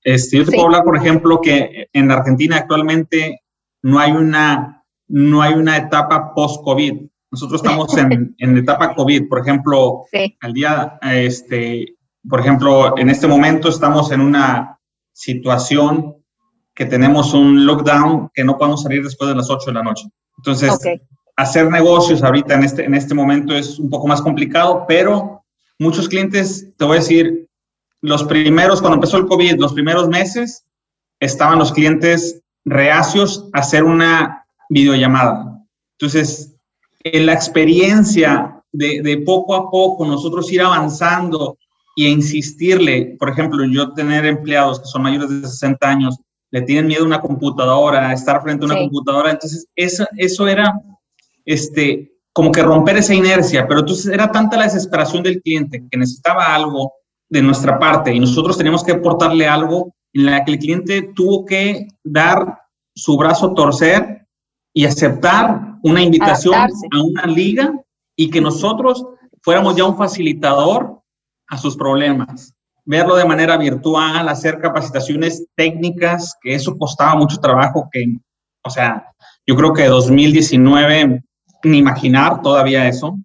este, 0.04 0.38
yo 0.38 0.46
te 0.46 0.52
puedo 0.52 0.66
hablar, 0.66 0.84
por 0.84 0.98
ejemplo, 0.98 1.40
que 1.40 1.88
en 1.94 2.12
Argentina 2.12 2.58
actualmente 2.58 3.42
no 3.82 4.00
hay 4.00 4.12
una, 4.12 4.84
no 5.08 5.42
hay 5.42 5.54
una 5.54 5.78
etapa 5.78 6.36
post-COVID 6.36 7.08
nosotros 7.32 7.62
estamos 7.64 7.98
en, 7.98 8.36
en 8.38 8.58
etapa 8.58 8.94
COVID, 8.94 9.30
por 9.30 9.40
ejemplo, 9.40 10.04
al 10.42 10.54
día, 10.54 11.00
este, 11.02 11.96
por 12.30 12.42
ejemplo, 12.42 12.98
en 12.98 13.10
este 13.10 13.26
momento 13.26 13.70
estamos 13.70 14.12
en 14.12 14.20
una 14.20 14.78
situación 15.14 16.18
que 16.76 16.86
tenemos 16.86 17.34
un 17.34 17.66
lockdown 17.66 18.30
que 18.34 18.44
no 18.44 18.58
podemos 18.58 18.84
salir 18.84 19.04
después 19.04 19.30
de 19.30 19.36
las 19.36 19.50
8 19.50 19.66
de 19.68 19.74
la 19.74 19.84
noche. 19.84 20.08
Entonces, 20.38 20.78
hacer 21.38 21.70
negocios 21.70 22.22
ahorita 22.22 22.56
en 22.56 22.64
este, 22.64 22.86
en 22.86 22.96
este 22.96 23.16
momento 23.16 23.56
es 23.56 23.80
un 23.80 23.90
poco 23.90 24.08
más 24.08 24.22
complicado, 24.22 24.86
pero 24.88 25.44
muchos 25.80 26.10
clientes, 26.10 26.68
te 26.78 26.86
voy 26.86 26.98
a 26.98 27.00
decir, 27.00 27.48
los 28.02 28.24
primeros, 28.26 28.82
cuando 28.82 28.96
empezó 28.96 29.18
el 29.18 29.28
COVID, 29.28 29.58
los 29.58 29.74
primeros 29.74 30.10
meses, 30.10 30.66
estaban 31.20 31.60
los 31.60 31.72
clientes 31.72 32.42
reacios 32.66 33.50
a 33.54 33.60
hacer 33.60 33.84
una 33.84 34.46
videollamada. 34.70 35.64
Entonces, 35.98 36.58
en 37.04 37.26
la 37.26 37.34
experiencia 37.34 38.64
de, 38.72 39.02
de, 39.04 39.18
poco 39.20 39.56
a 39.56 39.70
poco 39.70 40.06
nosotros 40.06 40.52
ir 40.52 40.62
avanzando 40.62 41.58
y 41.96 42.08
insistirle, 42.08 43.18
por 43.20 43.30
ejemplo, 43.30 43.66
yo 43.66 43.94
tener 43.94 44.26
empleados 44.26 44.80
que 44.80 44.86
son 44.86 45.04
mayores 45.04 45.30
de 45.30 45.48
60 45.48 45.90
años, 45.90 46.18
le 46.52 46.62
tienen 46.62 46.88
miedo 46.88 47.04
a 47.04 47.08
una 47.08 47.22
computadora, 47.22 48.10
a 48.10 48.14
estar 48.14 48.42
frente 48.42 48.66
a 48.66 48.68
una 48.68 48.78
computadora, 48.78 49.32
entonces 49.32 49.68
eso, 49.76 50.06
eso 50.18 50.48
era 50.48 50.74
este, 51.46 52.12
como 52.34 52.52
que 52.52 52.62
romper 52.62 52.98
esa 52.98 53.14
inercia, 53.14 53.68
pero 53.68 53.82
entonces 53.82 54.08
era 54.08 54.32
tanta 54.32 54.58
la 54.58 54.64
desesperación 54.64 55.24
del 55.24 55.42
cliente 55.42 55.84
que 55.90 55.98
necesitaba 55.98 56.54
algo 56.54 56.94
de 57.30 57.42
nuestra 57.42 57.80
parte 57.80 58.14
y 58.14 58.20
nosotros 58.20 58.58
teníamos 58.58 58.84
que 58.84 58.92
aportarle 58.92 59.48
algo 59.48 59.94
en 60.14 60.26
la 60.26 60.44
que 60.44 60.54
el 60.54 60.60
cliente 60.60 61.12
tuvo 61.16 61.46
que 61.46 61.88
dar 62.04 62.58
su 62.94 63.18
brazo 63.18 63.54
torcer 63.54 64.28
y 64.74 64.86
aceptar 64.86 65.71
una 65.84 66.02
invitación 66.02 66.56
a 66.56 67.04
una 67.04 67.26
liga 67.26 67.74
y 68.16 68.30
que 68.30 68.42
nosotros 68.42 69.06
fuéramos 69.42 69.76
ya 69.76 69.86
un 69.86 69.98
facilitador 69.98 71.02
a 71.48 71.58
sus 71.58 71.76
problemas. 71.76 72.54
Verlo 72.86 73.16
de 73.16 73.26
manera 73.26 73.58
virtual, 73.58 74.28
hacer 74.28 74.60
capacitaciones 74.60 75.46
técnicas, 75.56 76.36
que 76.42 76.56
eso 76.56 76.78
costaba 76.78 77.16
mucho 77.16 77.38
trabajo, 77.38 77.88
que, 77.92 78.06
o 78.64 78.70
sea, 78.70 79.06
yo 79.46 79.56
creo 79.56 79.74
que 79.74 79.86
2019, 79.86 81.24
ni 81.64 81.78
imaginar 81.78 82.42
todavía 82.42 82.88
eso. 82.88 83.18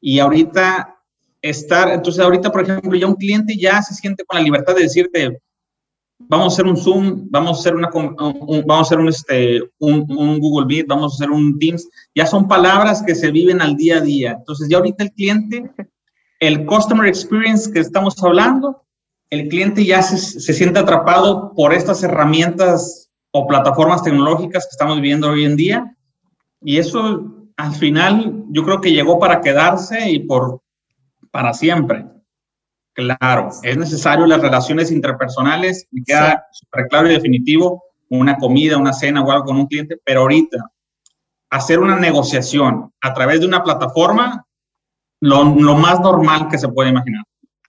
Y 0.00 0.18
ahorita 0.18 0.96
estar, 1.40 1.90
entonces 1.90 2.22
ahorita, 2.22 2.50
por 2.50 2.62
ejemplo, 2.62 2.94
ya 2.94 3.06
un 3.06 3.14
cliente 3.14 3.56
ya 3.56 3.82
se 3.82 3.94
siente 3.94 4.24
con 4.24 4.38
la 4.38 4.44
libertad 4.44 4.74
de 4.74 4.82
decirte, 4.82 5.40
vamos 6.28 6.52
a 6.52 6.54
hacer 6.54 6.66
un 6.66 6.76
Zoom, 6.76 7.28
vamos 7.30 7.58
a 7.58 7.60
hacer, 7.60 7.74
una, 7.74 7.90
vamos 7.90 8.68
a 8.68 8.80
hacer 8.80 8.98
un, 8.98 9.08
este, 9.08 9.60
un, 9.78 10.06
un, 10.16 10.38
Google 10.38 10.66
Meet, 10.66 10.86
vamos 10.86 11.12
a 11.12 11.14
hacer 11.16 11.30
un 11.30 11.58
Teams, 11.58 11.88
ya 12.14 12.26
son 12.26 12.48
palabras 12.48 13.02
que 13.02 13.14
se 13.14 13.30
viven 13.30 13.60
al 13.60 13.76
día 13.76 13.98
a 13.98 14.00
día. 14.00 14.32
Entonces 14.38 14.68
ya 14.68 14.78
ahorita 14.78 15.04
el 15.04 15.12
cliente, 15.12 15.70
el 16.40 16.66
Customer 16.66 17.06
Experience 17.06 17.70
que 17.70 17.80
estamos 17.80 18.22
hablando, 18.22 18.82
el 19.30 19.48
cliente 19.48 19.84
ya 19.84 20.02
se, 20.02 20.18
se 20.18 20.52
siente 20.52 20.78
atrapado 20.78 21.52
por 21.54 21.72
estas 21.72 22.02
herramientas 22.02 23.10
o 23.32 23.46
plataformas 23.46 24.02
tecnológicas 24.02 24.64
que 24.64 24.72
estamos 24.72 24.96
viviendo 24.96 25.30
hoy 25.30 25.44
en 25.44 25.56
día. 25.56 25.96
Y 26.60 26.78
eso 26.78 27.48
al 27.56 27.74
final 27.74 28.44
yo 28.50 28.64
creo 28.64 28.80
que 28.80 28.92
llegó 28.92 29.18
para 29.18 29.40
quedarse 29.40 30.10
y 30.10 30.20
por 30.20 30.60
para 31.32 31.52
siempre. 31.54 32.06
Claro, 32.94 33.48
es 33.62 33.76
necesario 33.76 34.26
las 34.26 34.40
relaciones 34.40 34.90
interpersonales, 34.90 35.86
me 35.90 36.02
queda 36.04 36.46
súper 36.52 36.88
claro 36.88 37.08
y 37.08 37.14
definitivo, 37.14 37.82
una 38.10 38.36
comida, 38.36 38.76
una 38.76 38.92
cena 38.92 39.22
o 39.22 39.30
algo 39.30 39.46
con 39.46 39.56
un 39.56 39.66
cliente, 39.66 39.96
pero 40.04 40.20
ahorita 40.20 40.58
hacer 41.50 41.78
una 41.78 41.98
negociación 41.98 42.92
a 43.00 43.14
través 43.14 43.40
de 43.40 43.46
una 43.46 43.62
plataforma, 43.62 44.46
lo, 45.20 45.44
más 45.44 46.00
normal 46.00 46.48
que 46.50 46.58
se 46.58 46.68
puede 46.68 46.90
imaginar. 46.90 47.24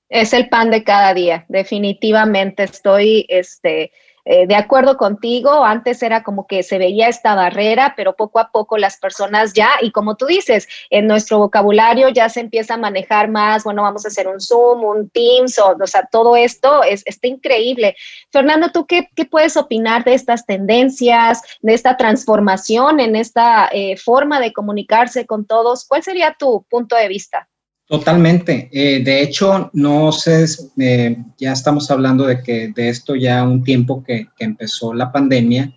Es 0.10 0.34
el 0.34 0.50
pan 0.50 0.72
de 0.72 0.84
cada 0.84 1.14
día, 1.14 1.46
definitivamente 1.50 2.64
estoy 2.64 3.26
este, 3.30 3.92
eh, 4.26 4.48
de 4.48 4.56
acuerdo 4.56 4.98
contigo, 4.98 5.66
antes 5.66 6.02
era 6.02 6.24
como 6.24 6.48
que 6.48 6.64
se 6.64 6.78
veía 6.78 7.10
esta 7.10 7.36
barrera, 7.36 7.94
pero 7.98 8.16
poco 8.16 8.40
a 8.40 8.52
poco 8.52 8.78
las 8.78 8.98
personas 8.98 9.54
ya, 9.54 9.72
y 9.82 9.92
como 9.92 10.16
tú 10.16 10.26
dices, 10.26 10.68
en 10.90 11.08
nuestro 11.08 11.40
vocabulario 11.40 12.10
ya 12.10 12.30
se 12.30 12.40
empieza 12.40 12.76
a 12.76 12.78
manejar 12.78 13.30
más, 13.30 13.64
bueno, 13.64 13.82
vamos 13.82 14.06
a 14.06 14.08
hacer 14.08 14.28
un 14.28 14.40
Zoom, 14.40 14.84
un 14.84 15.10
Teams, 15.10 15.60
o, 15.60 15.76
o 15.82 15.88
sea, 15.88 16.08
todo 16.12 16.36
esto 16.36 16.84
es, 16.84 17.04
está 17.06 17.28
increíble. 17.28 17.96
Fernando, 18.32 18.70
¿tú 18.72 18.86
qué, 18.86 19.10
qué, 19.16 19.26
puedes 19.26 19.58
opinar 19.58 20.04
de 20.04 20.14
estas 20.14 20.46
tendencias, 20.46 21.42
de 21.62 21.74
esta 21.74 21.98
transformación 21.98 23.00
en 23.00 23.16
esta 23.16 23.70
eh, 23.72 23.98
forma 23.98 24.40
de 24.40 24.54
comunicarse 24.54 25.26
con 25.26 25.46
todos? 25.46 25.86
¿Cuál 25.86 26.04
sería 26.04 26.36
tu 26.38 26.64
punto 26.70 26.96
de 26.96 27.08
vista? 27.08 27.50
Totalmente. 27.88 28.70
Eh, 28.72 29.04
de 29.04 29.22
hecho, 29.22 29.70
no 29.74 30.12
sé, 30.12 30.46
eh, 30.80 31.18
ya 31.38 31.52
estamos 31.52 31.92
hablando 31.92 32.26
de 32.26 32.42
que 32.42 32.70
de 32.70 32.90
esto 32.90 33.16
ya 33.16 33.44
un 33.44 33.64
tiempo 33.64 34.04
que, 34.04 34.28
empezó 34.40 34.94
la 34.94 35.12
pandemia, 35.12 35.76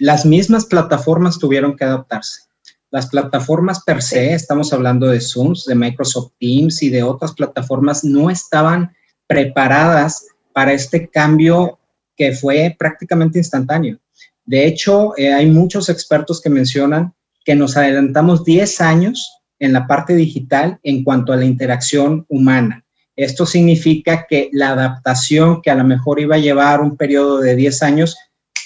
las 0.00 0.26
mismas 0.26 0.66
plataformas 0.66 1.38
tuvieron 1.38 1.76
que 1.76 1.84
adaptarse. 1.84 2.42
Las 2.90 3.06
plataformas 3.08 3.82
per 3.84 4.02
se, 4.02 4.34
estamos 4.34 4.72
hablando 4.72 5.06
de 5.06 5.20
Zoom, 5.20 5.54
de 5.66 5.74
Microsoft 5.74 6.32
Teams 6.38 6.82
y 6.82 6.90
de 6.90 7.02
otras 7.02 7.32
plataformas, 7.32 8.04
no 8.04 8.30
estaban 8.30 8.92
preparadas 9.26 10.26
para 10.52 10.72
este 10.72 11.08
cambio 11.08 11.78
que 12.16 12.32
fue 12.32 12.74
prácticamente 12.78 13.38
instantáneo. 13.38 13.98
De 14.44 14.66
hecho, 14.66 15.16
eh, 15.16 15.32
hay 15.32 15.46
muchos 15.46 15.88
expertos 15.88 16.40
que 16.40 16.50
mencionan 16.50 17.14
que 17.44 17.54
nos 17.54 17.76
adelantamos 17.76 18.44
10 18.44 18.80
años 18.80 19.43
en 19.58 19.72
la 19.72 19.86
parte 19.86 20.14
digital 20.14 20.78
en 20.82 21.04
cuanto 21.04 21.32
a 21.32 21.36
la 21.36 21.44
interacción 21.44 22.26
humana. 22.28 22.84
Esto 23.16 23.46
significa 23.46 24.26
que 24.28 24.50
la 24.52 24.70
adaptación 24.70 25.62
que 25.62 25.70
a 25.70 25.76
lo 25.76 25.84
mejor 25.84 26.20
iba 26.20 26.34
a 26.36 26.40
llevar 26.40 26.80
un 26.80 26.96
periodo 26.96 27.38
de 27.38 27.54
10 27.54 27.82
años 27.82 28.16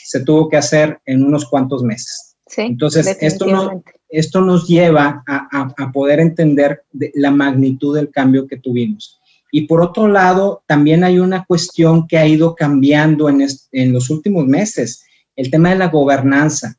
se 0.05 0.21
tuvo 0.21 0.49
que 0.49 0.57
hacer 0.57 1.01
en 1.05 1.25
unos 1.25 1.47
cuantos 1.47 1.83
meses. 1.83 2.37
Entonces, 2.57 3.19
esto, 3.21 3.47
no, 3.47 3.83
esto 4.09 4.41
nos 4.41 4.67
lleva 4.67 5.23
a, 5.27 5.93
poder 5.93 6.21
entender 6.21 6.85
la 7.15 7.31
magnitud 7.31 7.95
del 7.95 8.11
cambio 8.11 8.47
que 8.47 8.57
tuvimos. 8.57 9.21
Y 9.53 9.67
por 9.67 9.83
otro 9.83 10.09
lado, 10.09 10.63
también 10.67 11.05
hay 11.05 11.19
una 11.19 11.45
cuestión 11.45 12.07
que 12.07 12.19
ha 12.19 12.27
ido 12.27 12.55
cambiando 12.55 13.29
en, 13.29 13.47
en 13.73 13.93
los 13.93 14.09
últimos 14.09 14.47
meses, 14.47 15.05
el 15.37 15.51
tema 15.51 15.71
de 15.71 15.77
la 15.77 15.89
gobernanza. 15.89 16.79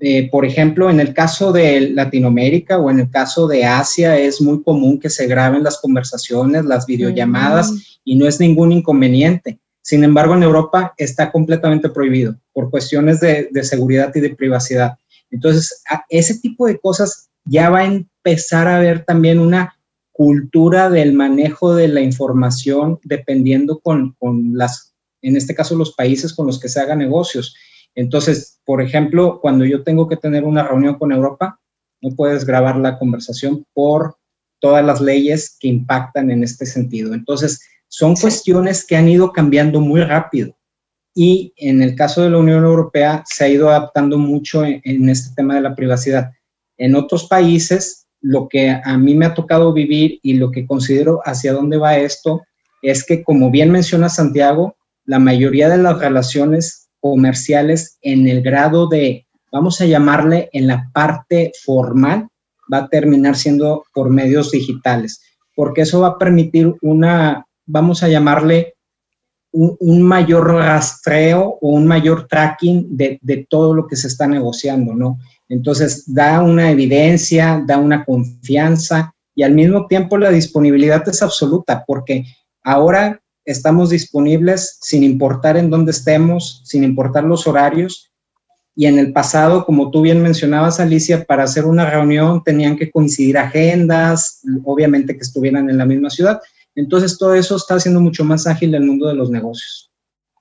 Eh, 0.00 0.30
por 0.30 0.46
ejemplo, 0.46 0.88
en 0.88 1.00
el 1.00 1.12
caso 1.12 1.52
de 1.52 1.90
Latinoamérica 1.90 2.78
o 2.78 2.90
en 2.90 3.00
el 3.00 3.10
caso 3.10 3.46
de 3.46 3.64
Asia 3.64 4.16
es 4.18 4.40
muy 4.40 4.62
común 4.62 4.98
que 4.98 5.10
se 5.10 5.26
graben 5.26 5.62
las 5.62 5.78
conversaciones, 5.78 6.64
las 6.64 6.86
videollamadas 6.86 8.00
y 8.02 8.16
no 8.16 8.26
es 8.26 8.40
ningún 8.40 8.72
inconveniente. 8.72 9.58
Sin 9.82 10.02
embargo, 10.02 10.34
en 10.34 10.42
Europa 10.42 10.94
está 10.96 11.30
completamente 11.30 11.90
prohibido 11.90 12.36
por 12.52 12.70
cuestiones 12.70 13.20
de, 13.20 13.50
seguridad 13.62 14.10
y 14.14 14.20
de 14.20 14.34
privacidad. 14.34 14.96
Entonces, 15.30 15.82
ese 16.08 16.38
tipo 16.38 16.66
de 16.66 16.78
cosas 16.78 17.28
ya 17.44 17.68
va 17.68 17.80
a 17.80 17.84
empezar 17.84 18.68
a 18.68 18.78
haber 18.78 19.04
también 19.04 19.38
una 19.38 19.78
cultura 20.10 20.88
del 20.88 21.12
manejo 21.12 21.74
de 21.74 21.88
la 21.88 22.00
información 22.00 22.98
dependiendo 23.04 23.78
con, 23.78 24.16
con 24.18 24.56
las, 24.56 24.94
en 25.20 25.36
este 25.36 25.54
caso, 25.54 25.76
los 25.76 25.94
países 25.94 26.32
con 26.32 26.46
los 26.46 26.58
que 26.58 26.70
se 26.70 26.80
haga 26.80 26.96
negocios. 26.96 27.54
Entonces, 27.96 28.60
por 28.64 28.80
ejemplo, 28.80 29.40
cuando 29.40 29.64
yo 29.64 29.82
tengo 29.82 30.06
que 30.06 30.16
tener 30.16 30.44
una 30.44 30.62
reunión 30.62 30.96
con 30.96 31.10
Europa, 31.10 31.58
no 32.00 32.14
puedes 32.14 32.44
grabar 32.44 32.76
la 32.76 32.98
conversación 32.98 33.66
por 33.72 34.16
todas 34.60 34.84
las 34.84 35.00
leyes 35.00 35.56
que 35.58 35.68
impactan 35.68 36.30
en 36.30 36.44
este 36.44 36.66
sentido. 36.66 37.14
Entonces, 37.14 37.60
son 37.88 38.14
cuestiones 38.14 38.84
que 38.84 38.96
han 38.96 39.08
ido 39.08 39.32
cambiando 39.32 39.80
muy 39.80 40.02
rápido. 40.02 40.56
Y 41.14 41.54
en 41.56 41.80
el 41.80 41.94
caso 41.94 42.22
de 42.22 42.28
la 42.28 42.38
Unión 42.38 42.64
Europea 42.64 43.24
se 43.26 43.44
ha 43.44 43.48
ido 43.48 43.70
adaptando 43.70 44.18
mucho 44.18 44.64
en, 44.64 45.08
este 45.08 45.34
tema 45.34 45.54
de 45.54 45.62
la 45.62 45.74
privacidad. 45.74 46.32
En 46.76 46.94
otros 46.94 47.26
países, 47.26 48.06
lo 48.20 48.48
que 48.48 48.70
a 48.70 48.98
mí 48.98 49.14
me 49.14 49.24
ha 49.24 49.32
tocado 49.32 49.72
vivir 49.72 50.20
y 50.22 50.34
lo 50.34 50.50
que 50.50 50.66
considero 50.66 51.20
hacia 51.24 51.54
dónde 51.54 51.78
va 51.78 51.96
esto 51.96 52.42
es 52.82 53.04
que, 53.04 53.24
como 53.24 53.50
bien 53.50 53.70
menciona 53.70 54.10
Santiago, 54.10 54.76
la 55.06 55.18
mayoría 55.18 55.70
de 55.70 55.78
las 55.78 55.98
relaciones 55.98 56.85
comerciales 57.10 57.98
en 58.02 58.28
el 58.28 58.42
grado 58.42 58.88
de, 58.88 59.26
vamos 59.52 59.80
a 59.80 59.86
llamarle 59.86 60.50
en 60.52 60.66
la 60.66 60.90
parte 60.92 61.52
formal, 61.64 62.28
va 62.72 62.78
a 62.78 62.88
terminar 62.88 63.36
siendo 63.36 63.84
por 63.94 64.10
medios 64.10 64.50
digitales, 64.50 65.20
porque 65.54 65.82
eso 65.82 66.00
va 66.00 66.08
a 66.08 66.18
permitir 66.18 66.74
una, 66.82 67.46
vamos 67.64 68.02
a 68.02 68.08
llamarle 68.08 68.74
un, 69.52 70.02
mayor 70.02 70.52
rastreo 70.52 71.58
o 71.62 71.70
un 71.70 71.86
mayor 71.86 72.26
tracking 72.26 72.96
de, 72.96 73.18
de, 73.22 73.46
todo 73.48 73.72
lo 73.72 73.86
que 73.86 73.96
se 73.96 74.08
está 74.08 74.26
negociando, 74.26 74.92
¿no? 74.92 75.18
Entonces, 75.48 76.12
da 76.12 76.42
una 76.42 76.70
evidencia, 76.70 77.62
da 77.66 77.78
una 77.78 78.04
confianza 78.04 79.14
y 79.34 79.44
al 79.44 79.54
mismo 79.54 79.86
tiempo 79.86 80.18
la 80.18 80.30
disponibilidad 80.30 81.08
es 81.08 81.22
absoluta, 81.22 81.84
porque 81.86 82.24
ahora 82.62 83.22
estamos 83.46 83.90
disponibles 83.90 84.78
sin 84.82 85.02
importar 85.02 85.56
en 85.56 85.70
dónde 85.70 85.92
estemos, 85.92 86.60
sin 86.64 86.84
importar 86.84 87.24
los 87.24 87.46
horarios. 87.46 88.10
Y 88.74 88.86
en 88.86 88.98
el 88.98 89.12
pasado, 89.12 89.64
como 89.64 89.90
tú 89.90 90.02
bien 90.02 90.22
mencionabas, 90.22 90.80
Alicia, 90.80 91.24
para 91.24 91.44
hacer 91.44 91.64
una 91.64 91.88
reunión 91.88 92.42
tenían 92.44 92.76
que 92.76 92.90
coincidir 92.90 93.38
agendas, 93.38 94.42
obviamente 94.64 95.14
que 95.14 95.22
estuvieran 95.22 95.70
en 95.70 95.78
la 95.78 95.86
misma 95.86 96.10
ciudad. 96.10 96.40
Entonces, 96.74 97.16
todo 97.16 97.34
eso 97.34 97.56
está 97.56 97.76
haciendo 97.76 98.00
mucho 98.00 98.22
más 98.22 98.46
ágil 98.46 98.74
el 98.74 98.84
mundo 98.84 99.08
de 99.08 99.14
los 99.14 99.30
negocios. 99.30 99.90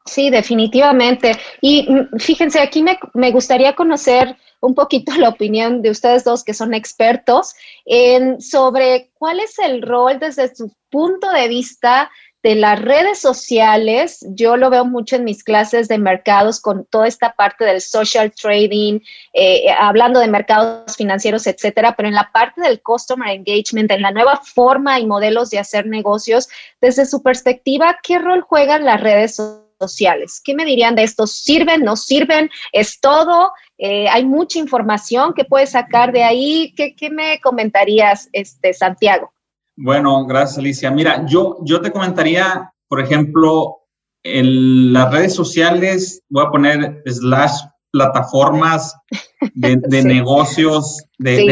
Sí, 0.05 0.29
definitivamente. 0.29 1.31
Y 1.61 1.87
mm, 1.89 2.19
fíjense, 2.19 2.59
aquí 2.59 2.83
me, 2.83 2.99
me 3.13 3.31
gustaría 3.31 3.73
conocer 3.73 4.35
un 4.61 4.75
poquito 4.75 5.11
la 5.17 5.29
opinión 5.29 5.81
de 5.81 5.91
ustedes 5.91 6.23
dos 6.23 6.43
que 6.43 6.53
son 6.53 6.73
expertos 6.73 7.53
en, 7.85 8.41
sobre 8.41 9.11
cuál 9.13 9.39
es 9.39 9.57
el 9.59 9.81
rol 9.81 10.19
desde 10.19 10.53
su 10.53 10.71
punto 10.89 11.29
de 11.31 11.47
vista 11.47 12.11
de 12.45 12.53
las 12.53 12.79
redes 12.79 13.17
sociales, 13.17 14.23
yo 14.29 14.55
lo 14.55 14.69
veo 14.69 14.85
mucho 14.85 15.15
en 15.15 15.23
mis 15.23 15.43
clases 15.43 15.87
de 15.87 15.97
mercados 15.97 16.61
con 16.61 16.85
toda 16.85 17.07
esta 17.07 17.33
parte 17.33 17.65
del 17.65 17.81
social 17.81 18.31
trading, 18.39 18.99
eh, 19.33 19.65
hablando 19.71 20.19
de 20.19 20.27
mercados 20.27 20.95
financieros, 20.95 21.47
etcétera, 21.47 21.95
pero 21.95 22.07
en 22.07 22.13
la 22.13 22.29
parte 22.31 22.61
del 22.61 22.83
customer 22.83 23.29
engagement, 23.29 23.89
en 23.89 24.03
la 24.03 24.11
nueva 24.11 24.39
forma 24.43 24.99
y 24.99 25.07
modelos 25.07 25.49
de 25.49 25.57
hacer 25.57 25.87
negocios, 25.87 26.47
desde 26.79 27.07
su 27.07 27.23
perspectiva, 27.23 27.97
¿qué 28.03 28.19
rol 28.19 28.41
juegan 28.41 28.85
las 28.85 29.01
redes 29.01 29.41
sociales? 29.79 30.39
¿Qué 30.43 30.53
me 30.53 30.65
dirían 30.65 30.93
de 30.93 31.01
esto? 31.01 31.25
¿Sirven? 31.25 31.83
¿No 31.83 31.95
sirven? 31.95 32.51
¿Es 32.71 32.99
todo? 32.99 33.53
Eh, 33.79 34.07
hay 34.07 34.23
mucha 34.23 34.59
información 34.59 35.33
que 35.33 35.45
puedes 35.45 35.71
sacar 35.71 36.11
de 36.11 36.23
ahí. 36.23 36.75
¿Qué, 36.77 36.95
qué 36.95 37.09
me 37.09 37.39
comentarías, 37.41 38.29
este, 38.33 38.71
Santiago? 38.75 39.34
Bueno, 39.77 40.25
gracias 40.25 40.57
Alicia. 40.57 40.91
Mira, 40.91 41.25
yo, 41.25 41.57
yo 41.63 41.81
te 41.81 41.91
comentaría, 41.91 42.71
por 42.87 43.01
ejemplo, 43.01 43.77
en 44.23 44.93
las 44.93 45.11
redes 45.11 45.35
sociales, 45.35 46.21
voy 46.29 46.45
a 46.45 46.49
poner 46.49 47.03
slash 47.05 47.61
plataformas 47.91 48.95
de, 49.53 49.77
negocios, 50.03 51.03
de, 51.17 51.45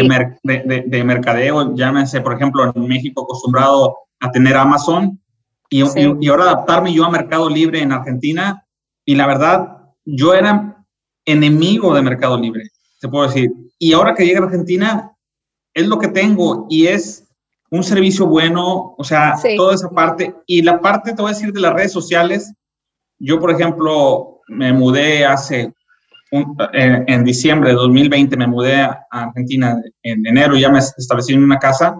de, 0.43 0.83
de, 0.87 1.03
mercadeo, 1.03 1.75
llámense, 1.75 2.21
por 2.21 2.33
ejemplo, 2.33 2.71
en 2.73 2.87
México 2.87 3.23
acostumbrado 3.23 3.97
a 4.19 4.31
tener 4.31 4.57
Amazon 4.57 5.21
y, 5.69 5.83
y, 5.83 6.27
ahora 6.27 6.43
adaptarme 6.43 6.93
yo 6.93 7.05
a 7.05 7.09
Mercado 7.09 7.49
Libre 7.49 7.81
en 7.81 7.91
Argentina 7.91 8.65
y 9.05 9.15
la 9.15 9.27
verdad, 9.27 9.77
yo 10.05 10.33
era 10.33 10.85
enemigo 11.25 11.93
de 11.93 12.01
Mercado 12.01 12.39
Libre, 12.39 12.63
se 12.99 13.07
puedo 13.07 13.27
decir. 13.27 13.51
Y 13.77 13.93
ahora 13.93 14.13
que 14.15 14.25
llega 14.25 14.39
a 14.39 14.45
Argentina, 14.45 15.11
es 15.73 15.87
lo 15.87 15.99
que 15.99 16.07
tengo 16.07 16.67
y 16.69 16.87
es 16.87 17.22
un 17.73 17.83
servicio 17.83 18.27
bueno, 18.27 18.93
o 18.95 19.03
sea, 19.03 19.33
toda 19.57 19.73
esa 19.73 19.89
parte. 19.89 20.35
Y 20.45 20.61
la 20.61 20.79
parte, 20.79 21.11
te 21.13 21.21
voy 21.23 21.31
a 21.31 21.33
decir, 21.33 21.51
de 21.51 21.59
las 21.59 21.73
redes 21.73 21.91
sociales, 21.91 22.53
yo, 23.17 23.39
por 23.39 23.49
ejemplo, 23.49 24.41
me 24.47 24.71
mudé 24.71 25.25
hace, 25.25 25.73
eh, 26.31 27.03
en 27.07 27.23
diciembre 27.23 27.71
de 27.71 27.75
2020, 27.75 28.37
me 28.37 28.45
mudé 28.45 28.75
a 28.75 29.07
Argentina, 29.09 29.75
en 30.03 30.23
enero 30.27 30.55
ya 30.55 30.69
me 30.69 30.77
establecí 30.77 31.33
en 31.33 31.43
una 31.43 31.57
casa, 31.57 31.99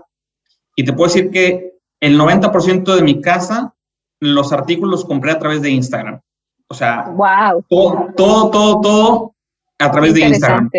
y 0.75 0.86
te 0.86 0.94
puedo 0.94 1.12
decir 1.12 1.32
que 1.32 1.72
el 2.00 2.20
90% 2.20 2.96
de 2.96 3.01
mi 3.01 3.20
casa, 3.20 3.74
los 4.20 4.53
artículos 4.53 4.92
los 4.92 5.06
compré 5.06 5.32
a 5.32 5.39
través 5.39 5.63
de 5.63 5.72
Instagram. 5.72 6.22
O 6.68 6.75
sea, 6.75 7.06
wow. 7.10 7.65
todo, 7.68 8.10
todo, 8.15 8.51
todo, 8.51 8.82
todo 8.82 9.36
a 9.80 9.89
través 9.89 10.13
de 10.13 10.22
Instagram. 10.22 10.70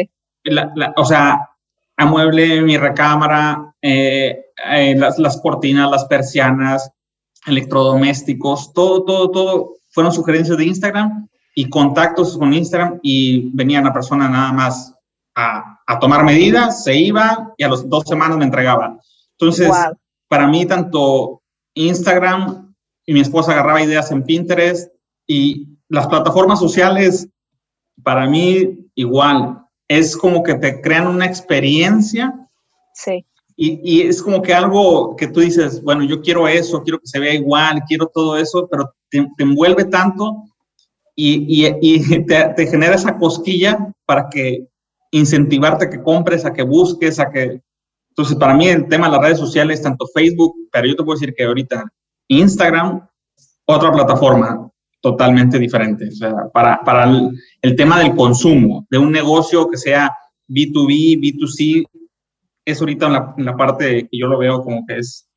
o 0.97 1.05
sea, 1.05 1.51
amueble 1.97 2.63
mi 2.63 2.77
recámara, 2.77 3.75
eh, 3.83 4.44
eh, 4.71 4.95
las, 4.97 5.19
las, 5.19 5.41
cortinas, 5.41 5.91
las 5.91 6.05
persianas, 6.05 6.91
electrodomésticos, 7.47 8.73
todo, 8.73 9.05
todo, 9.05 9.31
todo 9.31 9.75
fueron 9.91 10.13
sugerencias 10.13 10.59
de 10.59 10.67
Instagram 10.67 11.29
y 11.55 11.69
contactos 11.69 12.37
con 12.37 12.53
Instagram 12.53 12.99
y 13.03 13.51
venía 13.55 13.81
una 13.81 13.93
persona 13.93 14.29
nada 14.29 14.53
más 14.53 14.95
a, 15.35 15.81
a 15.87 15.99
tomar 15.99 16.25
medidas, 16.25 16.85
se 16.85 16.97
iba 16.97 17.53
y 17.57 17.65
a 17.65 17.69
las 17.69 17.89
dos 17.89 18.05
semanas 18.07 18.39
me 18.39 18.45
entregaba. 18.45 18.99
Entonces, 19.39 19.71
para 20.29 20.47
mí 20.47 20.67
tanto 20.67 21.43
Instagram 21.75 22.75
y 23.07 23.13
mi 23.13 23.21
esposa 23.21 23.53
agarraba 23.53 23.83
ideas 23.83 24.11
en 24.11 24.23
Pinterest 24.23 24.93
y 25.27 25.69
las 25.89 26.07
plataformas 26.07 26.59
sociales, 26.59 27.29
para 28.03 28.27
mí, 28.27 28.89
igual, 28.95 29.65
es 29.89 30.17
como 30.17 30.43
que 30.43 30.55
te 30.55 30.81
crean 30.81 31.07
una 31.07 31.27
experiencia. 31.27 32.49
Sí. 32.95 33.27
Y, 33.57 34.03
es 34.03 34.21
como 34.21 34.43
que 34.43 34.53
algo 34.53 35.15
que 35.15 35.29
tú 35.29 35.41
dices, 35.41 35.81
bueno, 35.83 36.03
yo 36.03 36.21
quiero 36.21 36.49
eso, 36.49 36.83
quiero 36.83 36.99
que 36.99 37.07
se 37.07 37.21
vea 37.21 37.35
igual, 37.35 37.83
quiero 37.87 38.11
todo 38.13 38.37
eso, 38.37 38.67
pero 38.69 38.93
te, 39.09 39.25
envuelve 39.39 39.85
tanto 39.85 40.45
y, 41.15 41.65
te, 42.27 42.67
genera 42.67 42.97
esa 42.97 43.17
cosquilla 43.17 43.93
para 44.07 44.29
que 44.29 44.67
incentivarte 45.13 45.85
a 45.85 45.91
que 45.91 46.03
compres, 46.03 46.45
a 46.45 46.53
que 46.53 46.63
busques, 46.63 47.21
a 47.21 47.31
que... 47.31 47.61
Entonces, 48.11 48.37
para 48.37 48.55
mí 48.55 48.69
el 48.69 48.89
tema 48.89 49.07
de 49.07 49.13
las 49.13 49.23
redes 49.23 49.39
sociales, 49.39 49.83
tanto 49.83 50.07
Facebook, 50.13 50.55
pero 50.73 50.87
yo 50.87 50.97
te 50.97 51.05
puedo 51.05 51.19
decir 51.19 51.35
que 51.37 51.45
ahorita 51.45 51.85
Instagram, 52.29 53.07
otra 53.67 53.93
plataforma 53.93 54.69
totalmente 55.01 55.59
diferente. 55.59 56.09
O 56.09 56.13
sea, 56.13 56.35
para, 56.53 56.81
para 56.81 57.05
el, 57.05 57.31
el 57.63 57.77
tema 57.77 58.01
del 58.01 58.15
consumo, 58.15 58.87
de 58.91 58.99
un 58.99 59.13
negocio 59.13 59.69
que 59.69 59.77
sea 59.77 60.13
B2B, 60.49 61.21
B2C, 61.21 61.85
es 62.65 62.81
ahorita 62.81 63.07
en 63.07 63.13
la, 63.13 63.35
en 63.37 63.45
la, 63.45 63.57
parte 63.57 64.09
que 64.11 64.19
yo 64.19 64.27
lo 64.27 64.39
veo 64.39 64.63
como 64.63 64.85
que 64.87 64.99
es... 64.99 65.29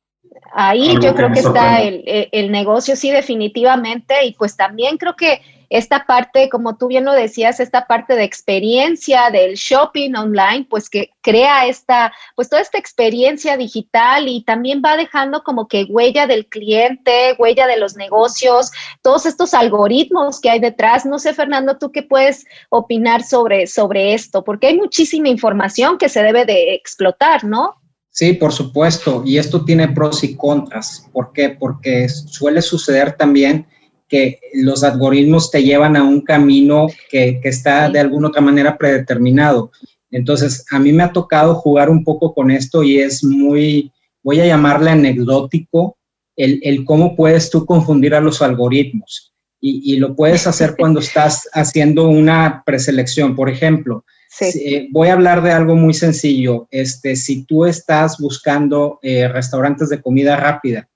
Ahí 0.52 0.94
yo 1.00 1.14
creo 1.14 1.28
que, 1.28 1.34
que 1.34 1.40
está 1.40 1.82
el, 1.82 2.02
el, 2.32 2.50
negocio, 2.50 2.96
sí, 2.96 3.10
definitivamente, 3.10 4.24
y 4.24 4.34
pues 4.34 4.56
también 4.56 4.96
creo 4.96 5.14
que 5.14 5.40
esta 5.70 6.06
parte, 6.06 6.48
como 6.48 6.76
tú 6.76 6.88
bien 6.88 7.04
lo 7.04 7.12
decías, 7.12 7.60
esta 7.60 7.86
parte 7.86 8.14
de 8.14 8.24
experiencia 8.24 9.30
del 9.30 9.54
shopping 9.54 10.14
online, 10.14 10.66
pues 10.68 10.88
que 10.88 11.10
crea 11.20 11.66
esta, 11.66 12.12
pues 12.36 12.48
toda 12.48 12.62
esta 12.62 12.78
experiencia 12.78 13.56
digital 13.56 14.28
y 14.28 14.42
también 14.44 14.80
va 14.84 14.96
dejando 14.96 15.42
como 15.42 15.68
que 15.68 15.84
huella 15.84 16.26
del 16.26 16.46
cliente, 16.46 17.34
huella 17.38 17.66
de 17.66 17.78
los 17.78 17.96
negocios, 17.96 18.70
todos 19.02 19.26
estos 19.26 19.52
algoritmos 19.52 20.40
que 20.40 20.50
hay 20.50 20.60
detrás. 20.60 21.04
No 21.04 21.18
sé, 21.18 21.34
Fernando, 21.34 21.76
tú 21.76 21.92
qué 21.92 22.02
puedes 22.02 22.46
opinar 22.70 23.22
sobre, 23.22 23.66
sobre 23.66 24.14
esto, 24.14 24.44
porque 24.44 24.68
hay 24.68 24.76
muchísima 24.76 25.28
información 25.28 25.98
que 25.98 26.08
se 26.08 26.22
debe 26.22 26.44
de 26.44 26.74
explotar, 26.74 27.44
¿no? 27.44 27.74
Sí, 28.10 28.32
por 28.32 28.52
supuesto, 28.52 29.22
y 29.24 29.38
esto 29.38 29.64
tiene 29.64 29.86
pros 29.88 30.24
y 30.24 30.34
contras. 30.34 31.08
¿Por 31.12 31.32
qué? 31.32 31.50
Porque 31.50 32.08
suele 32.08 32.62
suceder 32.62 33.12
también 33.12 33.66
que 34.08 34.40
los 34.54 34.82
algoritmos 34.82 35.50
te 35.50 35.62
llevan 35.62 35.96
a 35.96 36.02
un 36.02 36.22
camino 36.22 36.86
que, 37.10 37.40
que, 37.42 37.48
está 37.48 37.90
de 37.90 38.00
alguna 38.00 38.28
otra 38.28 38.40
manera 38.40 38.78
predeterminado. 38.78 39.70
Entonces, 40.10 40.64
a 40.70 40.78
mí 40.78 40.92
me 40.92 41.02
ha 41.02 41.12
tocado 41.12 41.54
jugar 41.54 41.90
un 41.90 42.02
poco 42.02 42.34
con 42.34 42.50
esto 42.50 42.82
y 42.82 42.98
es 42.98 43.22
muy, 43.22 43.92
voy 44.22 44.40
a 44.40 44.46
llamarle 44.46 44.90
anecdótico, 44.90 45.98
el, 46.36 46.60
el 46.62 46.84
cómo 46.84 47.16
puedes 47.16 47.50
tú 47.50 47.66
confundir 47.66 48.14
a 48.14 48.20
los 48.20 48.40
algoritmos. 48.40 49.34
Y, 49.60 49.92
y 49.92 49.96
lo 49.96 50.14
puedes 50.14 50.46
hacer 50.46 50.76
cuando 50.78 51.00
estás 51.00 51.48
haciendo 51.52 52.08
una 52.08 52.62
preselección. 52.64 53.36
Por 53.36 53.50
ejemplo, 53.50 54.04
sí. 54.30 54.52
si, 54.52 54.74
eh, 54.74 54.88
voy 54.90 55.08
a 55.08 55.14
hablar 55.14 55.42
de 55.42 55.52
algo 55.52 55.74
muy 55.74 55.92
sencillo. 55.92 56.68
Este, 56.70 57.16
si 57.16 57.44
tú 57.44 57.66
estás 57.66 58.18
buscando 58.18 58.98
eh, 59.02 59.28
restaurantes 59.28 59.90
de 59.90 60.00
comida 60.00 60.36
rápida, 60.36 60.88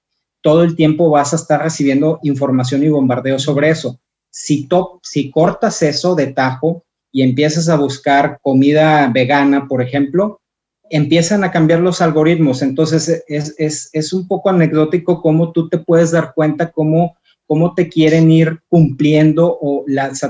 todo 0.42 0.62
el 0.62 0.76
tiempo 0.76 1.10
vas 1.10 1.32
a 1.32 1.36
estar 1.36 1.62
recibiendo 1.62 2.18
información 2.22 2.82
y 2.82 2.88
bombardeo 2.88 3.38
sobre 3.38 3.70
eso. 3.70 4.00
Si, 4.30 4.66
to 4.66 5.00
si 5.02 5.30
cortas 5.30 5.82
eso 5.82 6.14
de 6.14 6.28
tajo 6.28 6.84
y 7.10 7.22
empiezas 7.22 7.68
a 7.68 7.76
buscar 7.76 8.38
comida 8.42 9.08
vegana, 9.08 9.66
por 9.68 9.82
ejemplo, 9.82 10.40
empiezan 10.90 11.44
a 11.44 11.50
cambiar 11.50 11.80
los 11.80 12.02
algoritmos. 12.02 12.62
Entonces 12.62 13.24
es, 13.26 13.54
es, 13.58 13.90
es 13.92 14.12
un 14.12 14.28
poco 14.28 14.50
anecdótico 14.50 15.22
cómo 15.22 15.52
tú 15.52 15.68
te 15.68 15.78
puedes 15.78 16.10
dar 16.10 16.32
cuenta 16.34 16.70
cómo, 16.70 17.16
cómo 17.46 17.74
te 17.74 17.88
quieren 17.88 18.30
ir 18.30 18.60
cumpliendo 18.68 19.58
o 19.60 19.84
las, 19.86 20.22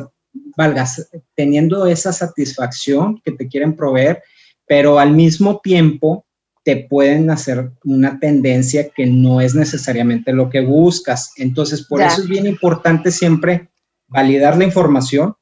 valgas, 0.57 1.09
teniendo 1.35 1.87
esa 1.87 2.13
satisfacción 2.13 3.21
que 3.25 3.33
te 3.33 3.49
quieren 3.49 3.77
proveer, 3.77 4.23
pero 4.67 4.99
al 4.99 5.13
mismo 5.13 5.61
tiempo 5.61 6.25
te 6.65 6.77
pueden 6.77 7.31
hacer 7.31 7.73
una 7.85 8.19
tendencia 8.21 8.89
que 8.91 9.07
no 9.07 9.41
es 9.41 9.55
necesariamente 9.55 10.33
lo 10.33 10.49
que 10.49 10.61
buscas. 10.61 11.33
Entonces, 11.37 11.87
por 11.87 12.01
ya. 12.01 12.07
eso 12.07 12.23
es 12.23 12.29
bien 12.29 12.47
importante 12.47 13.11
siempre 13.11 13.69
validar 14.07 14.57
la 14.57 14.65
información, 14.65 15.35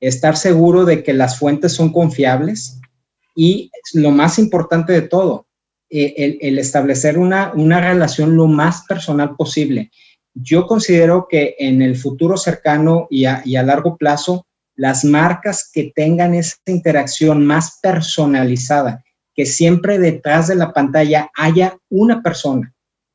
estar 0.00 0.36
seguro 0.36 0.84
de 0.84 1.02
que 1.02 1.12
las 1.12 1.38
fuentes 1.38 1.72
son 1.72 1.92
confiables 1.92 2.80
y 3.34 3.70
lo 3.94 4.10
más 4.10 4.38
importante 4.38 4.92
de 4.92 5.02
todo, 5.02 5.46
eh, 5.90 6.14
el, 6.16 6.38
el, 6.40 6.58
establecer 6.58 7.18
una, 7.18 7.52
una 7.54 7.80
relación 7.80 8.36
lo 8.36 8.46
más 8.46 8.84
personal 8.86 9.34
posible. 9.36 9.90
Yo 10.34 10.66
considero 10.66 11.26
que 11.28 11.56
en 11.58 11.82
el 11.82 11.96
futuro 11.96 12.36
cercano 12.36 13.06
y 13.10 13.24
a, 13.24 13.42
y 13.44 13.56
a 13.56 13.62
largo 13.62 13.96
plazo, 13.96 14.46
las 14.76 15.04
marcas 15.04 15.70
que 15.72 15.92
tengan 15.94 16.34
esa 16.34 16.56
interacción 16.66 17.46
más 17.46 17.78
personalizada, 17.80 19.03
que 19.34 19.46
siempre 19.46 19.98
detrás 19.98 20.48
de 20.48 20.54
la 20.54 20.72
pantalla 20.72 21.30
haya 21.36 21.78
una 21.90 22.22
persona 22.22 22.72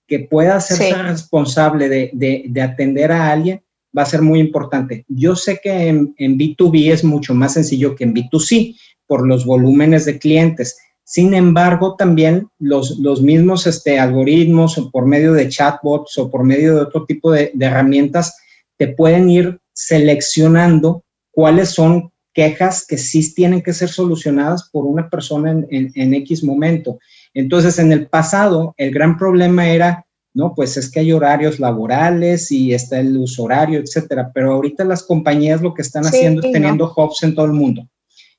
que 0.07 0.19
pueda 0.19 0.57
hacerse 0.57 0.91
sí. 0.91 0.93
responsable 0.93 1.87
de, 1.87 2.09
de, 2.13 2.45
de, 2.47 2.61
atender 2.61 3.11
a 3.11 3.31
alguien, 3.31 3.61
va 3.95 4.01
a 4.01 4.07
ser 4.07 4.21
muy 4.21 4.39
importante. 4.39 5.05
Yo 5.07 5.35
sé 5.35 5.59
que 5.63 5.87
en, 5.87 6.15
en, 6.17 6.37
B2B 6.37 6.91
es 6.91 7.03
mucho 7.03 7.33
más 7.35 7.53
sencillo 7.53 7.95
que 7.95 8.03
en 8.05 8.15
B2C 8.15 8.75
por 9.05 9.27
los 9.27 9.45
volúmenes 9.45 10.05
de 10.05 10.17
clientes. 10.17 10.77
Sin 11.03 11.33
embargo, 11.33 11.95
también 11.95 12.47
los, 12.59 12.97
los 12.99 13.21
mismos 13.21 13.67
este, 13.67 13.99
algoritmos 13.99 14.77
o 14.77 14.91
por 14.91 15.05
medio 15.05 15.33
de 15.33 15.47
chatbots 15.47 16.17
o 16.17 16.29
por 16.29 16.43
medio 16.43 16.75
de 16.75 16.81
otro 16.81 17.05
tipo 17.05 17.31
de, 17.31 17.51
de 17.53 17.65
herramientas 17.65 18.35
te 18.77 18.87
pueden 18.87 19.29
ir 19.29 19.59
seleccionando 19.73 21.03
cuáles 21.31 21.69
son 21.69 22.11
quejas 22.33 22.85
que 22.87 22.97
sí 22.97 23.33
tienen 23.33 23.61
que 23.61 23.73
ser 23.73 23.89
solucionadas 23.89 24.69
por 24.71 24.85
una 24.85 25.09
persona 25.09 25.51
en, 25.51 25.67
en, 25.71 25.91
en, 25.95 26.13
X 26.13 26.43
momento. 26.43 26.99
Entonces, 27.33 27.79
en 27.79 27.91
el 27.91 28.07
pasado, 28.07 28.73
el 28.77 28.91
gran 28.91 29.17
problema 29.17 29.67
era, 29.69 30.05
no, 30.33 30.53
pues 30.55 30.77
es 30.77 30.91
que 30.91 30.99
hay 31.01 31.11
horarios 31.11 31.59
laborales 31.59 32.51
y 32.51 32.73
está 32.73 32.99
el 32.99 33.17
uso 33.17 33.43
horario, 33.43 33.79
etcétera. 33.79 34.31
Pero 34.33 34.53
ahorita 34.53 34.83
las 34.83 35.03
compañías 35.03 35.61
lo 35.61 35.73
que 35.73 35.81
están 35.81 36.03
sí, 36.03 36.09
haciendo 36.09 36.41
es 36.45 36.51
teniendo 36.51 36.93
no. 36.95 37.03
hubs 37.03 37.23
en 37.23 37.35
todo 37.35 37.45
el 37.45 37.53
mundo. 37.53 37.87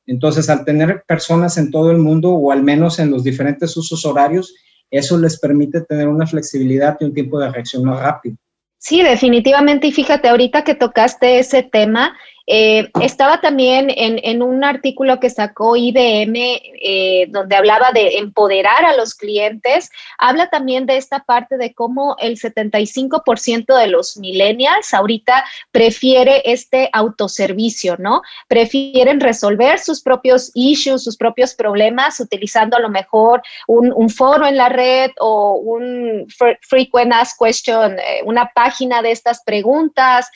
Entonces, 0.07 0.49
al 0.49 0.65
tener 0.65 1.05
personas 1.07 1.57
en 1.57 1.71
todo 1.71 1.91
el 1.91 1.99
mundo 1.99 2.31
o 2.31 2.51
al 2.53 2.63
menos 2.63 2.99
en 2.99 3.11
los 3.11 3.23
diferentes 3.23 3.77
usos 3.77 4.05
horarios, 4.05 4.55
eso 4.91 5.17
les 5.19 5.39
permite 5.39 5.83
tener 5.83 6.09
una 6.09 6.27
flexibilidad 6.27 6.97
y 7.01 7.05
un 7.05 7.15
tiempo 7.15 7.39
de 7.39 7.51
reacción 7.51 7.85
más 7.85 8.03
rápido. 8.03 8.37
Sí, 8.79 9.03
definitivamente. 9.03 9.87
Y 9.87 9.93
fíjate, 9.93 10.29
ahorita 10.29 10.65
que 10.65 10.75
tocaste 10.75 11.39
ese 11.39 11.63
tema, 11.63 12.17
eh, 12.53 12.91
estaba 13.01 13.41
también 13.41 13.93
en, 13.97 14.43
un 14.43 14.65
artículo 14.65 15.21
que 15.21 15.31
sacó 15.31 15.77
IBM, 15.77 16.61
eh, 16.83 17.27
donde 17.29 17.55
hablaba 17.55 17.93
de 17.93 18.19
empoderar 18.19 18.85
a 18.85 18.97
los 18.97 19.15
clientes. 19.15 19.89
Habla 20.19 20.51
también 20.51 20.85
de 20.85 20.97
esta 20.97 21.21
parte 21.21 21.59
de 21.59 21.73
cómo 21.75 22.17
el 22.19 22.41
75% 22.41 23.79
de 23.79 23.87
los 23.87 24.17
millennials 24.17 24.93
ahorita 24.93 25.45
prefiere 25.71 26.43
este 26.45 26.91
autoservicio, 26.93 27.95
¿no? 27.99 28.23
Prefieren 28.49 29.21
resolver 29.21 29.79
sus 29.79 30.03
propios 30.03 30.51
issues, 30.55 31.05
sus 31.05 31.17
propios 31.17 31.55
problemas, 31.55 32.19
utilizando 32.19 32.77
a 32.77 32.81
lo 32.81 32.89
mejor 32.89 33.43
un, 33.69 34.11
foro 34.11 34.45
en 34.45 34.57
la 34.57 34.69
red 34.69 35.13
o 35.21 35.55
un 35.55 36.27
frequent 36.63 37.13
ask 37.13 37.39
question, 37.39 37.97
eh, 38.01 38.23
una 38.25 38.51
página 38.53 39.03
de 39.03 39.13
estas 39.13 39.45
preguntas, 39.45 40.29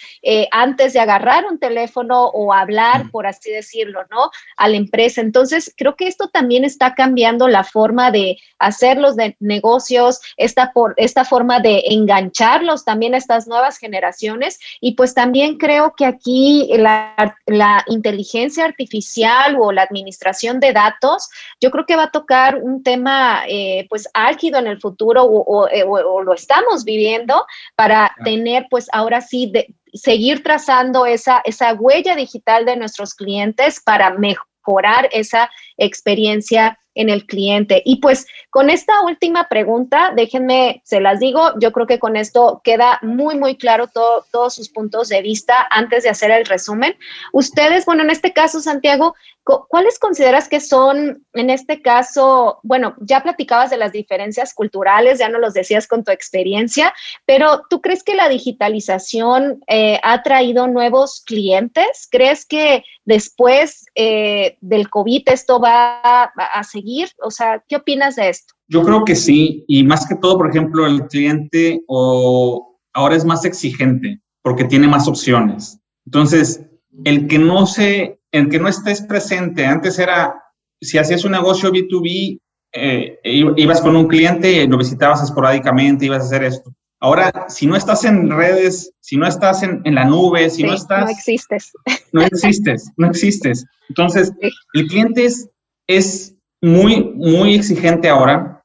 antes 0.52 0.92
de 0.92 1.00
agarrar 1.00 1.44
un 1.46 1.58
teléfono 1.58 2.03
o 2.10 2.52
hablar, 2.52 3.10
por 3.10 3.26
así 3.26 3.50
decirlo, 3.50 4.00
¿no? 4.10 4.30
A 4.56 4.68
la 4.68 4.76
empresa. 4.76 5.20
Entonces, 5.20 5.72
creo 5.76 5.96
que 5.96 6.06
esto 6.06 6.28
también 6.28 6.64
está 6.64 6.94
cambiando 6.94 7.48
la 7.48 7.64
forma 7.64 8.10
de 8.10 8.38
hacer 8.58 8.98
los 8.98 9.16
de 9.16 9.36
negocios, 9.40 10.20
esta, 10.36 10.72
por, 10.72 10.94
esta 10.96 11.24
forma 11.24 11.60
de 11.60 11.82
engancharlos 11.90 12.84
también 12.84 13.14
a 13.14 13.18
estas 13.18 13.46
nuevas 13.46 13.78
generaciones. 13.78 14.58
Y 14.80 14.94
pues 14.94 15.14
también 15.14 15.58
creo 15.58 15.94
que 15.96 16.06
aquí 16.06 16.70
la, 16.76 17.14
la 17.46 17.84
inteligencia 17.88 18.64
artificial 18.64 19.56
o 19.58 19.72
la 19.72 19.82
administración 19.82 20.60
de 20.60 20.72
datos, 20.72 21.28
yo 21.60 21.70
creo 21.70 21.86
que 21.86 21.96
va 21.96 22.04
a 22.04 22.10
tocar 22.10 22.56
un 22.56 22.82
tema 22.82 23.42
eh, 23.48 23.86
pues 23.88 24.08
álgido 24.14 24.58
en 24.58 24.66
el 24.66 24.80
futuro 24.80 25.22
o, 25.22 25.40
o, 25.40 25.68
o, 25.68 26.14
o, 26.14 26.22
lo 26.22 26.34
estamos 26.34 26.84
viviendo 26.84 27.46
para 27.76 28.14
tener 28.24 28.66
pues 28.70 28.88
ahora 28.92 29.20
sí 29.20 29.50
de, 29.52 29.74
seguir 29.94 30.42
trazando 30.42 31.06
esa, 31.06 31.40
esa 31.44 31.72
huella 31.74 32.16
digital 32.16 32.64
de 32.64 32.76
nuestros 32.76 33.14
clientes 33.14 33.80
para 33.80 34.10
mejorar 34.10 35.08
esa 35.12 35.50
experiencia 35.76 36.78
en 36.94 37.08
el 37.08 37.26
cliente. 37.26 37.82
Y 37.84 37.96
pues 37.96 38.26
con 38.50 38.70
esta 38.70 39.02
última 39.02 39.48
pregunta, 39.48 40.12
déjenme, 40.14 40.80
se 40.84 41.00
las 41.00 41.20
digo, 41.20 41.52
yo 41.58 41.72
creo 41.72 41.86
que 41.86 41.98
con 41.98 42.16
esto 42.16 42.60
queda 42.64 42.98
muy, 43.02 43.36
muy 43.36 43.56
claro 43.56 43.88
todos 43.88 44.54
sus 44.54 44.68
puntos 44.68 45.08
de 45.08 45.22
vista 45.22 45.66
antes 45.70 46.04
de 46.04 46.10
hacer 46.10 46.30
el 46.30 46.46
resumen. 46.46 46.96
Ustedes, 47.32 47.84
bueno, 47.84 48.02
en 48.02 48.10
este 48.10 48.32
caso, 48.32 48.60
Santiago, 48.60 49.14
¿cuáles 49.44 49.98
consideras 49.98 50.48
que 50.48 50.60
son, 50.60 51.24
en 51.34 51.50
este 51.50 51.82
caso, 51.82 52.60
bueno, 52.62 52.94
ya 53.00 53.22
platicabas 53.22 53.70
de 53.70 53.76
las 53.76 53.92
diferencias 53.92 54.54
culturales, 54.54 55.18
ya 55.18 55.28
no 55.28 55.38
los 55.38 55.52
decías 55.52 55.86
con 55.86 56.02
tu 56.02 56.12
experiencia, 56.12 56.94
pero 57.26 57.62
¿tú 57.68 57.80
crees 57.80 58.02
que 58.02 58.14
la 58.14 58.28
digitalización 58.28 59.62
eh, 59.66 60.00
ha 60.02 60.22
traído 60.22 60.66
nuevos 60.66 61.22
clientes? 61.26 62.08
¿Crees 62.10 62.46
que 62.46 62.84
después 63.04 63.84
eh, 63.94 64.56
del 64.60 64.88
COVID 64.88 65.22
esto 65.26 65.60
va 65.60 66.00
a, 66.00 66.64
seguir? 66.64 66.83
O 67.22 67.30
sea, 67.30 67.62
¿qué 67.68 67.76
opinas 67.76 68.16
de 68.16 68.28
esto? 68.30 68.54
Yo 68.68 68.82
creo 68.82 69.04
que 69.04 69.16
sí, 69.16 69.64
y 69.68 69.84
más 69.84 70.06
que 70.06 70.16
todo, 70.16 70.38
por 70.38 70.50
ejemplo, 70.50 70.86
el 70.86 71.06
cliente 71.06 71.82
o 71.86 72.78
ahora 72.92 73.16
es 73.16 73.24
más 73.24 73.44
exigente 73.44 74.20
porque 74.42 74.64
tiene 74.64 74.86
más 74.86 75.08
opciones. 75.08 75.78
Entonces, 76.06 76.62
el 77.04 77.26
que 77.26 77.38
no 77.38 77.66
se, 77.66 78.20
el 78.30 78.48
que 78.48 78.58
no 78.58 78.68
estés 78.68 79.02
presente, 79.02 79.64
antes 79.64 79.98
era, 79.98 80.34
si 80.80 80.98
hacías 80.98 81.24
un 81.24 81.32
negocio 81.32 81.72
B2B, 81.72 82.38
eh, 82.74 83.20
ibas 83.56 83.80
con 83.80 83.96
un 83.96 84.06
cliente, 84.06 84.66
lo 84.66 84.76
visitabas 84.76 85.22
esporádicamente, 85.22 86.04
ibas 86.04 86.24
a 86.24 86.26
hacer 86.26 86.44
esto. 86.44 86.74
Ahora, 87.00 87.46
si 87.48 87.66
no 87.66 87.76
estás 87.76 88.04
en 88.04 88.30
redes, 88.30 88.92
si 89.00 89.16
no 89.16 89.26
estás 89.26 89.62
en, 89.62 89.82
la 89.84 90.04
nube, 90.04 90.48
si 90.50 90.62
no 90.62 90.74
estás... 90.74 91.04
No 91.04 91.10
existes. 91.10 91.72
No 92.12 92.22
existes, 92.22 92.90
no 92.96 93.06
existes. 93.08 93.64
Entonces, 93.88 94.32
el 94.72 94.86
cliente 94.86 95.26
es, 95.26 95.48
es 95.86 96.33
muy, 96.64 97.12
muy 97.16 97.54
exigente 97.54 98.08
ahora. 98.08 98.62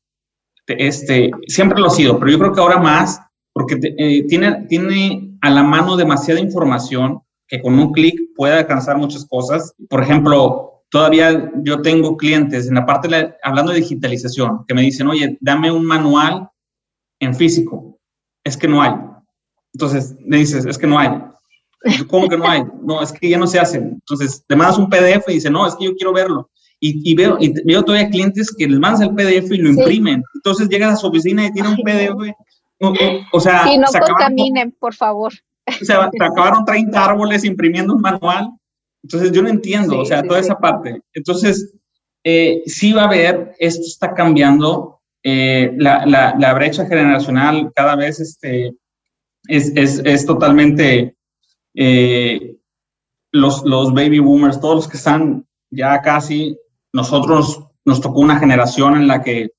Este, 0.67 1.31
siempre 1.47 1.79
lo 1.79 1.87
ha 1.87 1.91
sido, 1.91 2.19
pero 2.19 2.31
yo 2.31 2.39
creo 2.39 2.53
que 2.53 2.61
ahora 2.61 2.77
más, 2.77 3.19
porque 3.53 3.79
eh, 3.97 4.25
tiene, 4.27 4.65
tiene 4.67 5.37
a 5.41 5.49
la 5.49 5.63
mano 5.63 5.97
demasiada 5.97 6.39
información 6.39 7.21
que 7.47 7.61
con 7.61 7.79
un 7.79 7.91
clic 7.91 8.15
puede 8.35 8.53
alcanzar 8.53 8.97
muchas 8.97 9.25
cosas. 9.25 9.73
Por 9.89 10.03
ejemplo, 10.03 10.83
todavía 10.89 11.51
yo 11.63 11.81
tengo 11.81 12.17
clientes 12.17 12.67
en 12.67 12.75
la 12.75 12.85
parte, 12.85 13.35
hablando 13.41 13.71
de 13.71 13.79
digitalización, 13.79 14.65
que 14.67 14.75
me 14.75 14.81
dicen, 14.81 15.07
oye, 15.07 15.37
dame 15.41 15.71
un 15.71 15.85
manual 15.85 16.49
en 17.19 17.35
físico 17.35 17.89
es 18.43 18.57
que 18.57 18.67
no 18.67 18.81
hay. 18.81 18.93
Entonces 19.73 20.15
me 20.25 20.37
dices, 20.37 20.65
es 20.65 20.77
que 20.77 20.87
no 20.87 20.97
hay. 20.97 21.09
¿Cómo 22.07 22.27
que 22.27 22.37
no 22.37 22.47
hay? 22.47 22.63
No, 22.83 23.01
es 23.01 23.11
que 23.11 23.29
ya 23.29 23.37
no 23.37 23.47
se 23.47 23.59
hacen. 23.59 23.91
Entonces 23.93 24.43
te 24.47 24.55
mandas 24.55 24.77
un 24.77 24.89
PDF 24.89 25.27
y 25.27 25.33
dice, 25.33 25.49
no, 25.49 25.67
es 25.67 25.75
que 25.75 25.85
yo 25.85 25.95
quiero 25.95 26.13
verlo. 26.13 26.49
Y, 26.81 27.13
veo, 27.13 27.37
y 27.41 27.53
veo 27.65 27.83
todavía 27.83 28.09
clientes 28.09 28.55
que 28.57 28.65
les 28.65 28.79
mandas 28.79 29.01
el 29.01 29.13
PDF 29.13 29.51
y 29.51 29.57
lo 29.57 29.69
imprimen. 29.69 30.23
Entonces 30.35 30.69
llegan 30.69 30.91
a 30.91 30.95
su 30.95 31.07
oficina 31.07 31.45
y 31.45 31.51
tienen 31.51 31.73
un 31.73 31.83
PDF. 31.83 32.33
O, 33.33 33.39
sea, 33.41 33.71
y 33.71 33.77
no 33.77 33.87
contaminen, 33.87 34.71
por 34.71 34.93
favor. 34.93 35.33
O 35.67 35.85
sea, 35.85 36.09
te 36.09 36.23
acabaron 36.23 36.63
30 36.63 37.03
árboles 37.03 37.43
imprimiendo 37.43 37.93
un 37.93 38.01
manual. 38.01 38.49
Entonces 39.03 39.31
yo 39.31 39.41
no 39.41 39.49
entiendo, 39.49 39.99
o 39.99 40.05
sea, 40.05 40.23
toda 40.23 40.39
esa 40.39 40.57
parte. 40.57 41.01
Entonces, 41.13 41.73
eh, 42.23 42.63
sí 42.65 42.93
va 42.93 43.03
a 43.03 43.07
haber, 43.07 43.55
esto 43.59 43.81
está 43.85 44.13
cambiando, 44.13 45.01
eh, 45.23 45.73
la, 45.77 46.05
la, 46.05 46.53
brecha 46.53 46.85
generacional 46.85 47.71
cada 47.75 47.95
vez 47.95 48.19
este, 48.19 48.73
es, 49.47 49.73
es, 49.75 50.01
es 50.05 50.25
totalmente 50.25 51.15
eh, 51.75 52.55
los, 53.31 53.63
los 53.65 53.93
baby 53.93 54.19
boomers, 54.19 54.59
todos 54.59 54.75
los 54.75 54.87
que 54.87 54.97
están 54.97 55.45
ya 55.69 56.01
casi, 56.01 56.57
nosotros 56.93 57.63
nos 57.85 58.01
tocó 58.01 58.19
una 58.19 58.39
generación 58.39 58.95
en 58.95 59.07
la 59.07 59.21
que 59.21 59.49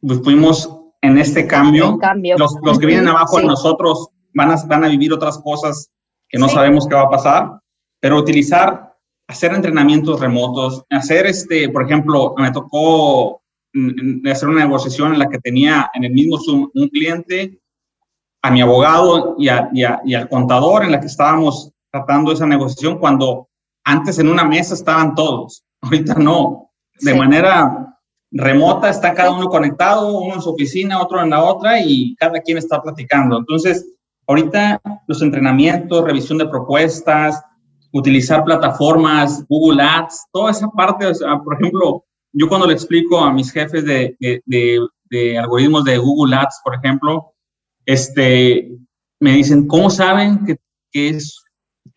pues, 0.00 0.20
fuimos 0.22 0.78
en 1.00 1.18
este 1.18 1.46
cambio. 1.46 1.98
Los, 2.36 2.56
los, 2.62 2.78
que 2.78 2.86
vienen 2.86 3.08
abajo 3.08 3.38
de 3.38 3.44
nosotros 3.44 4.08
van 4.34 4.50
a, 4.50 4.56
van 4.66 4.84
a 4.84 4.88
vivir 4.88 5.12
otras 5.12 5.38
cosas 5.38 5.90
que 6.28 6.38
no 6.38 6.48
sabemos 6.48 6.86
qué 6.86 6.94
va 6.94 7.02
a 7.02 7.10
pasar, 7.10 7.60
pero 8.00 8.18
utilizar, 8.18 8.96
hacer 9.28 9.52
entrenamientos 9.52 10.18
remotos, 10.18 10.84
hacer 10.90 11.26
este, 11.26 11.68
por 11.68 11.84
ejemplo, 11.84 12.34
me 12.38 12.50
tocó 12.50 13.42
de 13.74 14.30
hacer 14.30 14.48
una 14.48 14.64
negociación 14.64 15.12
en 15.12 15.18
la 15.18 15.28
que 15.28 15.38
tenía 15.38 15.90
en 15.94 16.04
el 16.04 16.12
mismo 16.12 16.38
Zoom 16.38 16.70
un 16.74 16.88
cliente, 16.88 17.60
a 18.42 18.50
mi 18.50 18.60
abogado 18.60 19.36
y, 19.38 19.48
y, 19.72 20.14
al 20.14 20.28
contador 20.28 20.84
en 20.84 20.92
la 20.92 21.00
que 21.00 21.06
estábamos 21.06 21.70
tratando 21.92 22.32
esa 22.32 22.46
negociación 22.46 22.98
cuando 22.98 23.48
antes 23.84 24.18
en 24.18 24.28
una 24.28 24.44
mesa 24.44 24.74
estaban 24.74 25.14
todos, 25.14 25.64
ahorita 25.82 26.14
no, 26.14 26.70
de 27.00 27.14
manera 27.14 27.98
remota 28.30 28.88
está 28.88 29.12
cada 29.14 29.32
uno 29.32 29.48
conectado, 29.48 30.18
uno 30.18 30.34
en 30.34 30.42
su 30.42 30.50
oficina, 30.50 31.02
otro 31.02 31.22
en 31.22 31.30
la 31.30 31.42
otra 31.42 31.80
y 31.80 32.14
cada 32.16 32.40
quien 32.40 32.58
está 32.58 32.80
platicando. 32.80 33.38
Entonces, 33.38 33.86
ahorita 34.26 34.80
los 35.06 35.20
entrenamientos, 35.20 36.04
revisión 36.04 36.38
de 36.38 36.48
propuestas, 36.48 37.42
utilizar 37.92 38.44
plataformas, 38.44 39.44
Google 39.48 39.82
Ads, 39.82 40.28
toda 40.32 40.50
esa 40.50 40.68
parte, 40.68 41.06
por 41.44 41.54
ejemplo, 41.54 42.04
yo 42.32 42.48
cuando 42.48 42.66
le 42.66 42.72
explico 42.72 43.18
a 43.18 43.32
mis 43.32 43.52
jefes 43.52 43.84
de, 43.84 44.16
de, 44.18 45.38
algoritmos 45.38 45.84
de 45.84 45.98
Google 45.98 46.34
Ads, 46.36 46.60
por 46.64 46.74
ejemplo, 46.74 47.34
este, 47.84 48.70
me 49.20 49.32
dicen, 49.32 49.66
¿cómo 49.66 49.90
saben 49.90 50.42
que, 50.46 50.56
que 50.90 51.10
es 51.10 51.41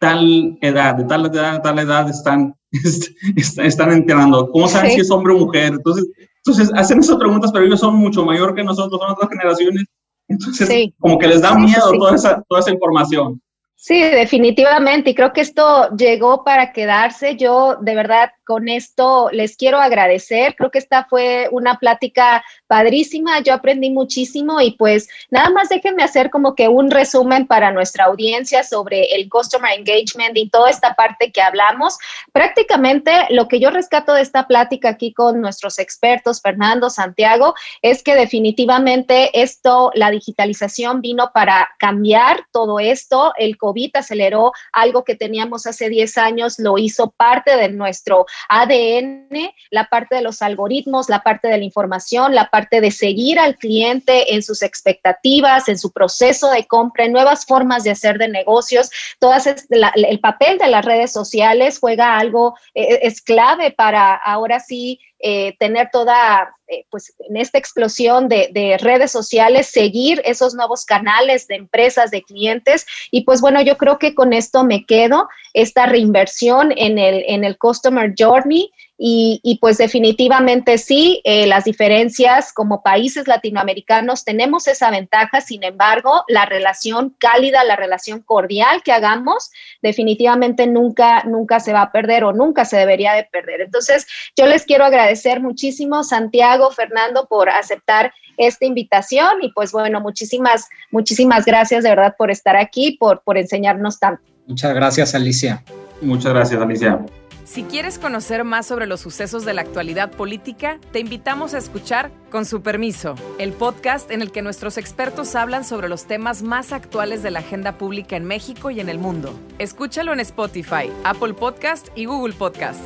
tal 0.06 0.58
edad, 0.62 0.96
de 0.96 1.04
tal 1.06 1.26
edad, 1.26 1.54
de 1.54 1.60
tal 1.60 1.80
edad 1.80 2.10
están, 2.10 2.56
están 3.58 3.92
enterando? 3.92 4.50
¿Cómo 4.52 4.68
saben 4.68 4.92
si 4.92 5.02
es 5.02 5.12
hombre 5.12 5.34
o 5.34 5.40
mujer? 5.40 5.74
Entonces, 5.74 6.06
entonces, 6.46 6.72
hacen 6.76 7.00
esas 7.00 7.18
preguntas, 7.18 7.52
pero 7.52 7.66
ellos 7.66 7.80
son 7.80 7.96
mucho 7.96 8.24
mayor 8.24 8.54
que 8.54 8.64
nosotros, 8.64 9.02
son 9.02 9.12
otras 9.12 9.30
generaciones. 9.32 9.84
Entonces, 10.28 10.92
como 11.00 11.18
que 11.18 11.28
les 11.28 11.42
da 11.42 11.56
miedo 11.56 11.92
Toda, 11.98 12.16
esa, 12.16 12.44
toda 12.48 12.62
esa 12.62 12.72
información. 12.72 13.42
Sí, 13.76 14.00
definitivamente. 14.02 15.10
Y 15.10 15.16
creo 15.16 15.34
que 15.34 15.42
esto 15.42 15.90
llegó 15.96 16.44
para 16.44 16.72
quedarse. 16.72 17.36
Yo 17.36 17.78
de 17.82 17.96
verdad 17.96 18.30
con 18.46 18.70
esto 18.70 19.30
les 19.32 19.58
quiero 19.58 19.80
agradecer. 19.80 20.56
Creo 20.56 20.72
que 20.72 20.80
esta 20.80 21.06
fue 21.06 21.50
una 21.52 21.80
plática 21.80 22.44
padrísima. 22.68 23.40
Yo 23.40 23.54
aprendí 23.54 23.90
muchísimo 23.90 24.62
y 24.62 24.72
pues 24.72 25.10
nada 25.30 25.50
más 25.50 25.70
déjenme 25.70 26.04
hacer 26.04 26.30
como 26.30 26.56
que 26.56 26.68
un 26.68 26.92
resumen 26.92 27.48
para 27.48 27.72
nuestra 27.72 28.06
audiencia 28.06 28.64
sobre 28.64 29.16
el 29.16 29.30
customer 29.30 29.72
engagement 29.78 30.38
y 30.38 30.50
toda 30.50 30.70
esta 30.70 30.94
parte 30.94 31.32
que 31.32 31.42
hablamos. 31.42 31.98
Prácticamente 32.32 33.12
lo 33.30 33.48
que 33.48 33.60
yo 33.60 33.70
rescato 33.70 34.14
de 34.14 34.22
esta 34.22 34.48
plática 34.48 34.90
aquí 34.90 35.14
con 35.14 35.42
nuestros 35.42 35.80
expertos, 35.80 36.42
Fernando, 36.42 36.90
Santiago, 36.90 37.56
es 37.82 38.04
que 38.04 38.16
definitivamente 38.16 39.42
esto, 39.42 39.92
la 39.96 40.12
digitalización 40.12 41.02
vino 41.02 41.32
para 41.34 41.70
cambiar 41.80 42.46
todo 42.52 42.80
esto. 42.80 43.34
El 43.38 43.58
COVID 43.58 43.92
aceleró 43.96 44.52
algo 44.72 45.04
que 45.04 45.16
teníamos 45.16 45.66
hace 45.66 45.90
10 45.90 46.18
años, 46.18 46.60
lo 46.60 46.78
hizo 46.78 47.12
parte 47.12 47.56
de 47.58 47.70
nuestro 47.70 48.26
ADN, 48.50 49.52
la 49.72 49.86
parte 49.86 50.16
de 50.16 50.22
los 50.22 50.42
algoritmos, 50.42 51.10
la 51.10 51.24
parte 51.24 51.48
de 51.48 51.58
la 51.58 51.64
información, 51.64 52.36
la 52.36 52.50
parte 52.50 52.82
de 52.82 52.92
seguir 52.92 53.40
al 53.40 53.56
cliente 53.58 54.36
en 54.36 54.44
sus 54.44 54.62
expectativas, 54.62 55.68
en 55.70 55.78
su 55.78 55.92
proceso 55.92 56.50
de 56.52 56.66
compra, 56.66 57.06
en 57.06 57.12
nuevas 57.12 57.46
formas 57.46 57.84
de 57.84 57.92
hacer 57.92 58.18
de 58.18 58.28
negocios. 58.28 58.90
Todas 59.20 59.48
el 59.48 60.20
papel 60.20 60.58
de 60.58 60.68
las 60.68 60.86
redes 60.86 61.12
sociales 61.12 61.80
juega 61.80 62.18
algo, 62.18 62.56
eh, 62.74 63.00
es 63.02 63.22
clave 63.22 63.72
para 63.72 64.16
ahora 64.16 64.60
sí 64.60 65.00
eh, 65.20 65.56
tener 65.60 65.90
toda, 65.92 66.56
eh, 66.68 66.86
pues 66.90 67.16
en 67.30 67.38
esta 67.38 67.58
explosión 67.58 68.28
de, 68.28 68.78
redes 68.82 69.12
sociales, 69.12 69.68
seguir 69.68 70.22
esos 70.26 70.54
nuevos 70.54 70.86
canales 70.86 71.48
de 71.48 71.56
empresas, 71.56 72.12
de 72.12 72.22
clientes. 72.22 72.86
Y 73.12 73.24
pues 73.24 73.42
bueno, 73.42 73.62
yo 73.62 73.78
creo 73.78 73.98
que 73.98 74.14
con 74.14 74.34
esto 74.34 74.64
me 74.64 74.86
quedo, 74.86 75.28
esta 75.54 75.86
reinversión 75.86 76.74
en 76.76 77.00
el, 77.00 77.24
en 77.28 77.44
el 77.44 77.58
Customer 77.58 78.14
Journey 78.18 78.72
y, 78.98 79.58
pues 79.60 79.78
definitivamente 79.78 80.78
sí, 80.78 81.22
eh, 81.26 81.48
las 81.48 81.66
diferencias 81.66 82.54
como 82.54 82.82
países 82.82 83.28
latinoamericanos 83.28 84.24
tenemos 84.24 84.68
esa 84.68 84.90
ventaja, 84.90 85.42
sin 85.42 85.64
embargo, 85.64 86.24
la 86.30 86.46
relación 86.46 87.14
cálida, 87.20 87.66
la 87.66 87.76
relación 87.76 88.22
cordial 88.22 88.84
que 88.84 88.94
hagamos, 88.94 89.52
definitivamente 89.82 90.66
nunca, 90.66 91.24
nunca 91.26 91.60
se 91.60 91.74
va 91.74 91.82
a 91.82 91.92
perder 91.92 92.24
o 92.24 92.32
nunca 92.32 92.64
se 92.64 92.78
debería 92.78 93.14
de 93.14 93.26
perder. 93.26 93.62
Entonces, 93.62 94.08
yo 94.38 94.46
les 94.46 94.64
quiero 94.64 94.86
agradecer 94.86 95.42
muchísimo, 95.42 96.04
Santiago, 96.04 96.72
Fernando, 96.72 97.28
por 97.28 97.50
aceptar 97.50 98.14
esta 98.38 98.66
invitación 98.66 99.42
y 99.42 99.52
pues 99.52 99.72
bueno, 99.72 100.00
muchísimas, 100.00 100.68
muchísimas 100.92 101.46
gracias 101.46 101.84
de 101.84 101.90
verdad 101.90 102.16
por 102.18 102.32
estar 102.32 102.56
aquí, 102.56 102.98
por, 102.98 103.22
por 103.24 103.38
enseñarnos 103.38 104.00
tanto. 104.00 104.22
Muchas 104.48 104.74
gracias, 104.74 105.16
Alicia. 105.16 105.64
Muchas 106.02 106.34
gracias, 106.34 106.62
Alicia. 106.62 107.00
Si 107.46 107.62
quieres 107.62 108.00
conocer 108.00 108.44
más 108.44 108.66
sobre 108.66 108.88
los 108.88 109.02
sucesos 109.02 109.46
de 109.46 109.54
la 109.54 109.62
actualidad 109.62 110.10
política, 110.10 110.80
te 110.92 111.00
invitamos 111.00 111.54
a 111.54 111.60
escuchar 111.60 112.10
Con 112.32 112.44
su 112.44 112.64
permiso, 112.64 113.14
el 113.38 113.54
podcast 113.54 114.10
en 114.10 114.24
el 114.24 114.32
que 114.32 114.42
nuestros 114.42 114.80
expertos 114.80 115.36
hablan 115.36 115.64
sobre 115.64 115.88
los 115.88 116.06
temas 116.06 116.42
más 116.42 116.72
actuales 116.72 117.22
de 117.22 117.30
la 117.30 117.40
agenda 117.40 117.78
pública 117.78 118.16
en 118.16 118.26
México 118.26 118.72
y 118.72 118.80
en 118.80 118.90
el 118.90 118.98
mundo. 118.98 119.40
Escúchalo 119.60 120.12
en 120.12 120.22
Spotify, 120.22 120.92
Apple 121.04 121.36
Podcast 121.36 121.90
y 121.96 122.06
Google 122.06 122.34
Podcast. 122.34 122.82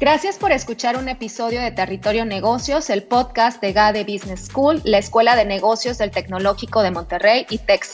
Gracias 0.00 0.38
por 0.38 0.52
escuchar 0.52 0.96
un 0.96 1.10
episodio 1.10 1.60
de 1.60 1.70
Territorio 1.70 2.24
Negocios, 2.24 2.88
el 2.88 3.02
podcast 3.02 3.60
de 3.60 3.74
GADE 3.74 4.04
Business 4.04 4.46
School, 4.46 4.80
la 4.84 4.96
Escuela 4.96 5.36
de 5.36 5.44
Negocios 5.44 5.98
del 5.98 6.10
Tecnológico 6.10 6.82
de 6.82 6.90
Monterrey 6.90 7.46
y 7.50 7.58
Tech. 7.58 7.84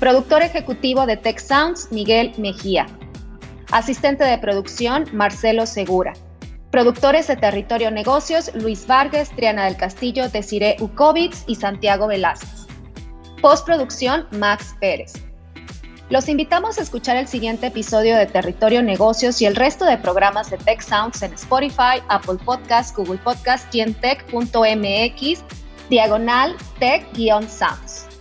Productor 0.00 0.42
ejecutivo 0.42 1.06
de 1.06 1.16
Tech 1.16 1.38
Sounds, 1.38 1.88
Miguel 1.90 2.32
Mejía. 2.36 2.86
Asistente 3.72 4.24
de 4.24 4.36
producción, 4.36 5.06
Marcelo 5.14 5.64
Segura. 5.64 6.12
Productores 6.70 7.28
de 7.28 7.36
Territorio 7.36 7.90
Negocios, 7.90 8.50
Luis 8.54 8.86
Vargas, 8.86 9.30
Triana 9.30 9.64
del 9.64 9.78
Castillo, 9.78 10.28
Desiree 10.28 10.76
Ukovitz 10.80 11.44
y 11.46 11.54
Santiago 11.54 12.08
Velázquez. 12.08 12.66
Postproducción, 13.40 14.26
Max 14.32 14.76
Pérez. 14.80 15.14
Los 16.10 16.28
invitamos 16.28 16.78
a 16.78 16.82
escuchar 16.82 17.16
el 17.16 17.26
siguiente 17.26 17.68
episodio 17.68 18.16
de 18.16 18.26
Territorio 18.26 18.82
Negocios 18.82 19.40
y 19.40 19.46
el 19.46 19.56
resto 19.56 19.86
de 19.86 19.96
programas 19.96 20.50
de 20.50 20.58
Tech 20.58 20.82
Sounds 20.82 21.22
en 21.22 21.32
Spotify, 21.32 22.02
Apple 22.08 22.38
Podcasts, 22.44 22.94
Google 22.94 23.18
Podcasts 23.18 23.74
y 23.74 23.80
en 23.80 23.94
tech.mx, 23.94 25.42
diagonal 25.88 26.54
tech-sound. 26.78 28.15